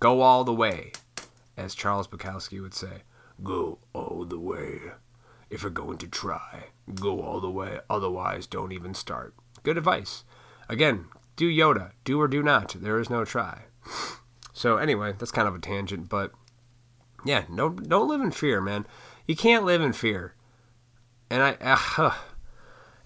Go 0.00 0.22
all 0.22 0.42
the 0.44 0.54
way 0.54 0.92
as 1.56 1.74
Charles 1.74 2.06
Bukowski 2.06 2.60
would 2.60 2.74
say, 2.74 3.02
go 3.42 3.78
all 3.92 4.24
the 4.24 4.38
way. 4.38 4.80
If 5.48 5.62
you're 5.62 5.70
going 5.70 5.98
to 5.98 6.08
try, 6.08 6.66
go 6.94 7.22
all 7.22 7.40
the 7.40 7.50
way. 7.50 7.78
Otherwise, 7.88 8.46
don't 8.46 8.72
even 8.72 8.94
start. 8.94 9.34
Good 9.62 9.78
advice. 9.78 10.24
Again, 10.68 11.06
do 11.36 11.48
Yoda. 11.48 11.92
Do 12.04 12.20
or 12.20 12.28
do 12.28 12.42
not. 12.42 12.76
There 12.78 12.98
is 12.98 13.10
no 13.10 13.24
try. 13.24 13.64
So 14.52 14.78
anyway, 14.78 15.14
that's 15.18 15.30
kind 15.30 15.46
of 15.46 15.54
a 15.54 15.58
tangent, 15.58 16.08
but 16.08 16.32
yeah, 17.26 17.44
no, 17.50 17.68
don't 17.68 18.08
live 18.08 18.22
in 18.22 18.30
fear, 18.30 18.60
man. 18.60 18.86
You 19.26 19.36
can't 19.36 19.66
live 19.66 19.82
in 19.82 19.92
fear. 19.92 20.34
And 21.28 21.42
I, 21.42 21.56
uh, 21.60 22.14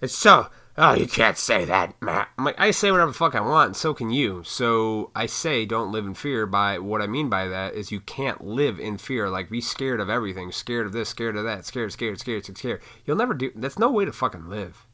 it's 0.01 0.15
so 0.15 0.47
oh, 0.77 0.93
you 0.93 1.07
can't 1.07 1.37
say 1.37 1.65
that, 1.65 1.93
Matt. 2.01 2.29
I'm 2.37 2.45
like, 2.45 2.59
I 2.59 2.71
say 2.71 2.91
whatever 2.91 3.11
the 3.11 3.17
fuck 3.17 3.35
I 3.35 3.41
want, 3.41 3.67
and 3.67 3.75
so 3.75 3.93
can 3.93 4.09
you. 4.09 4.43
So 4.43 5.11
I 5.15 5.25
say 5.25 5.65
don't 5.65 5.91
live 5.91 6.05
in 6.05 6.13
fear 6.13 6.45
by 6.45 6.79
what 6.79 7.01
I 7.01 7.07
mean 7.07 7.29
by 7.29 7.47
that 7.47 7.73
is 7.73 7.91
you 7.91 7.99
can't 7.99 8.43
live 8.43 8.79
in 8.79 8.97
fear. 8.97 9.29
Like 9.29 9.49
be 9.49 9.61
scared 9.61 9.99
of 9.99 10.09
everything, 10.09 10.51
scared 10.51 10.85
of 10.85 10.93
this, 10.93 11.09
scared 11.09 11.35
of 11.35 11.43
that, 11.43 11.65
scared, 11.65 11.91
scared, 11.91 12.19
scared, 12.19 12.45
scared. 12.45 12.81
You'll 13.05 13.17
never 13.17 13.33
do 13.33 13.51
that's 13.55 13.79
no 13.79 13.91
way 13.91 14.05
to 14.05 14.11
fucking 14.11 14.49
live. 14.49 14.85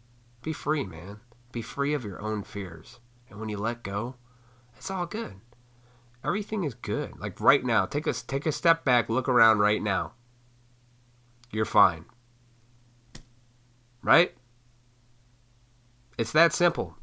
Be 0.44 0.54
free, 0.54 0.84
man. 0.84 1.20
Be 1.58 1.64
free 1.64 1.96
of 1.96 2.06
your 2.06 2.22
own 2.22 2.44
fears. 2.44 3.00
And 3.32 3.40
when 3.40 3.50
you 3.50 3.58
let 3.58 3.82
go, 3.82 4.18
it's 4.76 4.92
all 4.92 5.08
good. 5.08 5.42
Everything 6.24 6.64
is 6.64 6.76
good. 6.76 7.20
Like 7.20 7.42
right 7.42 7.66
now, 7.66 7.88
take 7.88 8.06
a 8.06 8.14
take 8.14 8.46
a 8.46 8.52
step 8.52 8.86
back, 8.86 9.10
look 9.10 9.28
around 9.28 9.58
right 9.58 9.82
now. 9.82 10.14
You're 11.52 11.66
fine. 11.66 12.06
Right? 14.04 14.36
It's 16.16 16.32
that 16.32 16.54
simple. 16.54 16.96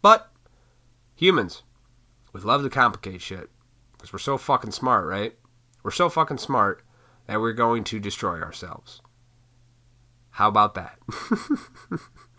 But 0.00 0.32
humans, 1.14 1.62
we 2.32 2.40
love 2.40 2.64
to 2.64 2.70
complicate 2.70 3.22
shit 3.22 3.50
because 3.92 4.12
we're 4.12 4.18
so 4.18 4.36
fucking 4.36 4.72
smart, 4.72 5.06
right? 5.06 5.36
We're 5.84 5.92
so 5.92 6.08
fucking 6.08 6.38
smart 6.38 6.82
that 7.28 7.40
we're 7.40 7.52
going 7.52 7.84
to 7.84 8.00
destroy 8.00 8.40
ourselves. 8.42 9.00
How 10.30 10.48
about 10.48 10.74
that? 10.74 10.98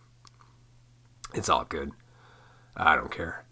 it's 1.34 1.50
all 1.50 1.66
good. 1.66 1.92
I 2.76 2.96
don't 2.96 3.12
care. 3.12 3.46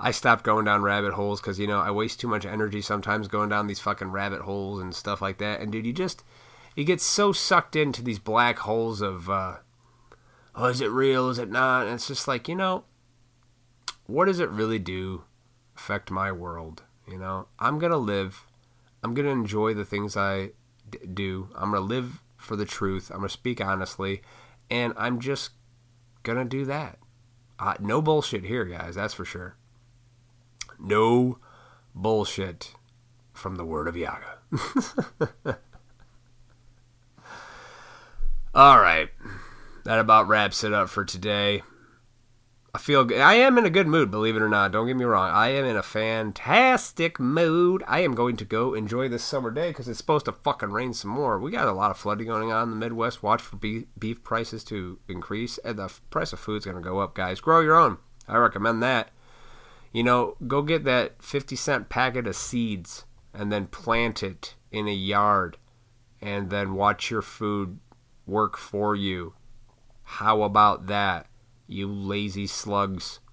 I 0.00 0.12
stopped 0.12 0.44
going 0.44 0.64
down 0.64 0.82
rabbit 0.82 1.14
holes 1.14 1.40
because, 1.40 1.58
you 1.58 1.66
know, 1.66 1.80
I 1.80 1.90
waste 1.90 2.20
too 2.20 2.28
much 2.28 2.46
energy 2.46 2.80
sometimes 2.80 3.26
going 3.26 3.48
down 3.48 3.66
these 3.66 3.80
fucking 3.80 4.12
rabbit 4.12 4.42
holes 4.42 4.80
and 4.80 4.94
stuff 4.94 5.20
like 5.20 5.38
that. 5.38 5.60
And, 5.60 5.72
dude, 5.72 5.86
you 5.86 5.92
just 5.92 6.22
you 6.76 6.84
get 6.84 7.00
so 7.00 7.32
sucked 7.32 7.74
into 7.74 8.02
these 8.02 8.20
black 8.20 8.60
holes 8.60 9.00
of, 9.00 9.28
uh, 9.28 9.56
oh, 10.54 10.66
is 10.66 10.80
it 10.80 10.90
real? 10.90 11.28
Is 11.28 11.40
it 11.40 11.50
not? 11.50 11.86
And 11.86 11.94
it's 11.94 12.06
just 12.06 12.28
like, 12.28 12.48
you 12.48 12.54
know, 12.54 12.84
what 14.06 14.26
does 14.26 14.38
it 14.38 14.48
really 14.50 14.78
do 14.78 15.24
affect 15.76 16.10
my 16.10 16.30
world? 16.30 16.84
You 17.08 17.18
know, 17.18 17.48
I'm 17.58 17.80
going 17.80 17.90
to 17.90 17.98
live. 17.98 18.46
I'm 19.02 19.12
going 19.14 19.26
to 19.26 19.32
enjoy 19.32 19.74
the 19.74 19.84
things 19.84 20.16
I 20.16 20.50
d- 20.88 21.00
do. 21.12 21.48
I'm 21.56 21.72
going 21.72 21.82
to 21.82 21.94
live 21.94 22.22
for 22.36 22.54
the 22.54 22.64
truth. 22.64 23.10
I'm 23.10 23.18
going 23.18 23.28
to 23.28 23.32
speak 23.32 23.60
honestly. 23.60 24.22
And 24.70 24.92
I'm 24.96 25.18
just 25.18 25.50
to 26.38 26.44
do 26.44 26.64
that. 26.66 26.98
Uh, 27.58 27.74
no 27.80 28.00
bullshit 28.00 28.44
here, 28.44 28.64
guys. 28.64 28.94
That's 28.94 29.14
for 29.14 29.24
sure. 29.24 29.56
No 30.78 31.38
bullshit 31.94 32.74
from 33.32 33.56
the 33.56 33.64
word 33.64 33.88
of 33.88 33.96
Yaga. 33.96 34.38
All 38.54 38.78
right. 38.80 39.10
That 39.84 39.98
about 39.98 40.28
wraps 40.28 40.62
it 40.64 40.72
up 40.72 40.88
for 40.88 41.04
today. 41.04 41.62
I 42.78 42.80
feel 42.80 43.04
good. 43.04 43.20
I 43.20 43.34
am 43.34 43.58
in 43.58 43.66
a 43.66 43.70
good 43.70 43.88
mood, 43.88 44.08
believe 44.08 44.36
it 44.36 44.42
or 44.42 44.48
not. 44.48 44.70
Don't 44.70 44.86
get 44.86 44.96
me 44.96 45.04
wrong. 45.04 45.32
I 45.32 45.48
am 45.48 45.64
in 45.64 45.76
a 45.76 45.82
fantastic 45.82 47.18
mood. 47.18 47.82
I 47.88 48.02
am 48.02 48.14
going 48.14 48.36
to 48.36 48.44
go 48.44 48.72
enjoy 48.72 49.08
this 49.08 49.24
summer 49.24 49.50
day 49.50 49.70
because 49.70 49.88
it's 49.88 49.98
supposed 49.98 50.26
to 50.26 50.32
fucking 50.32 50.70
rain 50.70 50.94
some 50.94 51.10
more. 51.10 51.40
We 51.40 51.50
got 51.50 51.66
a 51.66 51.72
lot 51.72 51.90
of 51.90 51.96
flooding 51.96 52.28
going 52.28 52.52
on 52.52 52.62
in 52.62 52.70
the 52.70 52.76
Midwest. 52.76 53.20
Watch 53.20 53.42
for 53.42 53.56
beef, 53.56 53.86
beef 53.98 54.22
prices 54.22 54.62
to 54.66 55.00
increase, 55.08 55.58
and 55.58 55.76
the 55.76 55.92
price 56.10 56.32
of 56.32 56.38
food's 56.38 56.66
going 56.66 56.76
to 56.76 56.80
go 56.80 57.00
up, 57.00 57.16
guys. 57.16 57.40
Grow 57.40 57.62
your 57.62 57.74
own. 57.74 57.98
I 58.28 58.36
recommend 58.36 58.80
that. 58.84 59.10
You 59.92 60.04
know, 60.04 60.36
go 60.46 60.62
get 60.62 60.84
that 60.84 61.20
50 61.20 61.56
cent 61.56 61.88
packet 61.88 62.28
of 62.28 62.36
seeds 62.36 63.06
and 63.34 63.50
then 63.50 63.66
plant 63.66 64.22
it 64.22 64.54
in 64.70 64.86
a 64.86 64.92
yard 64.92 65.56
and 66.22 66.48
then 66.48 66.74
watch 66.74 67.10
your 67.10 67.22
food 67.22 67.80
work 68.24 68.56
for 68.56 68.94
you. 68.94 69.34
How 70.04 70.42
about 70.42 70.86
that? 70.86 71.26
You 71.68 71.86
lazy 71.86 72.46
slugs. 72.46 73.20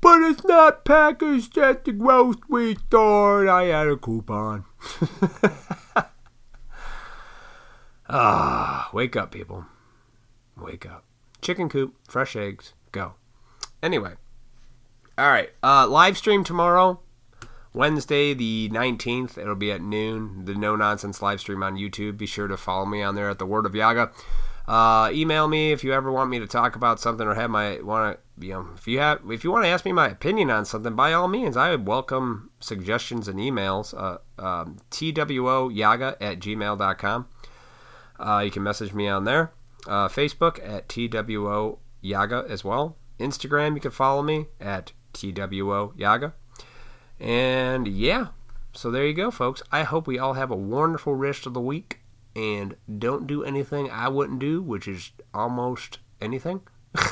but 0.00 0.22
it's 0.22 0.44
not 0.44 0.84
packaged 0.84 1.56
at 1.58 1.84
the 1.84 1.92
grocery 1.92 2.74
store, 2.74 3.48
I 3.48 3.64
had 3.66 3.88
a 3.88 3.96
coupon. 3.96 4.64
ah, 8.08 8.90
wake 8.92 9.14
up, 9.14 9.30
people. 9.32 9.66
Wake 10.56 10.86
up. 10.86 11.04
Chicken 11.42 11.68
coop, 11.68 11.94
fresh 12.08 12.34
eggs, 12.36 12.74
go. 12.92 13.14
Anyway, 13.82 14.14
all 15.16 15.28
right. 15.28 15.50
Uh, 15.62 15.86
live 15.86 16.16
stream 16.16 16.44
tomorrow, 16.44 17.00
Wednesday 17.74 18.32
the 18.34 18.70
19th. 18.72 19.36
It'll 19.36 19.54
be 19.54 19.70
at 19.70 19.82
noon. 19.82 20.46
The 20.46 20.54
No 20.54 20.76
Nonsense 20.76 21.20
live 21.20 21.40
stream 21.40 21.62
on 21.62 21.76
YouTube. 21.76 22.16
Be 22.16 22.26
sure 22.26 22.48
to 22.48 22.56
follow 22.56 22.86
me 22.86 23.02
on 23.02 23.14
there 23.14 23.28
at 23.28 23.38
the 23.38 23.46
Word 23.46 23.66
of 23.66 23.74
Yaga. 23.74 24.12
Uh, 24.66 25.10
email 25.12 25.48
me 25.48 25.72
if 25.72 25.82
you 25.82 25.92
ever 25.92 26.12
want 26.12 26.30
me 26.30 26.38
to 26.38 26.46
talk 26.46 26.76
about 26.76 27.00
something 27.00 27.26
or 27.26 27.34
have 27.34 27.50
my 27.50 27.80
want 27.80 28.18
to 28.40 28.46
you 28.46 28.52
know 28.52 28.68
if 28.74 28.86
you 28.86 28.98
have 28.98 29.20
if 29.28 29.42
you 29.42 29.50
want 29.50 29.64
to 29.64 29.68
ask 29.68 29.84
me 29.84 29.92
my 29.92 30.08
opinion 30.08 30.50
on 30.50 30.64
something 30.64 30.94
by 30.94 31.12
all 31.12 31.28
means 31.28 31.56
I 31.56 31.70
would 31.70 31.86
welcome 31.86 32.50
suggestions 32.60 33.26
and 33.26 33.38
emails 33.38 33.92
uh, 33.94 34.18
um, 34.40 34.76
twoyaga 34.90 36.16
at 36.20 36.38
gmail.com 36.38 37.28
uh, 38.18 38.42
you 38.44 38.50
can 38.50 38.62
message 38.62 38.92
me 38.92 39.08
on 39.08 39.24
there. 39.24 39.50
Uh, 39.86 40.08
Facebook 40.08 40.60
at 40.62 40.88
two 40.88 41.78
yaga 42.02 42.44
as 42.48 42.62
well. 42.62 42.96
Instagram 43.18 43.74
you 43.74 43.80
can 43.80 43.90
follow 43.90 44.22
me 44.22 44.46
at 44.60 44.92
two 45.12 45.32
yaga. 45.96 46.34
And 47.18 47.88
yeah 47.88 48.28
so 48.72 48.90
there 48.90 49.06
you 49.06 49.14
go 49.14 49.30
folks. 49.30 49.62
I 49.72 49.82
hope 49.82 50.06
we 50.06 50.18
all 50.18 50.34
have 50.34 50.50
a 50.50 50.56
wonderful 50.56 51.14
rest 51.14 51.46
of 51.46 51.54
the 51.54 51.60
week 51.60 51.99
and 52.40 52.74
don't 52.98 53.26
do 53.26 53.44
anything 53.44 53.90
I 53.90 54.08
wouldn't 54.08 54.38
do, 54.38 54.62
which 54.62 54.88
is 54.88 55.12
almost 55.34 55.98
anything. 56.22 56.62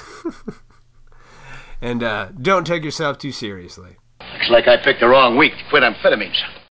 and 1.82 2.02
uh, 2.02 2.28
don't 2.40 2.66
take 2.66 2.82
yourself 2.82 3.18
too 3.18 3.32
seriously. 3.32 3.96
Looks 4.32 4.48
like 4.48 4.66
I 4.66 4.82
picked 4.82 5.00
the 5.00 5.08
wrong 5.08 5.36
week 5.36 5.52
to 5.52 5.64
quit 5.68 5.82
amphetamines. 5.82 6.38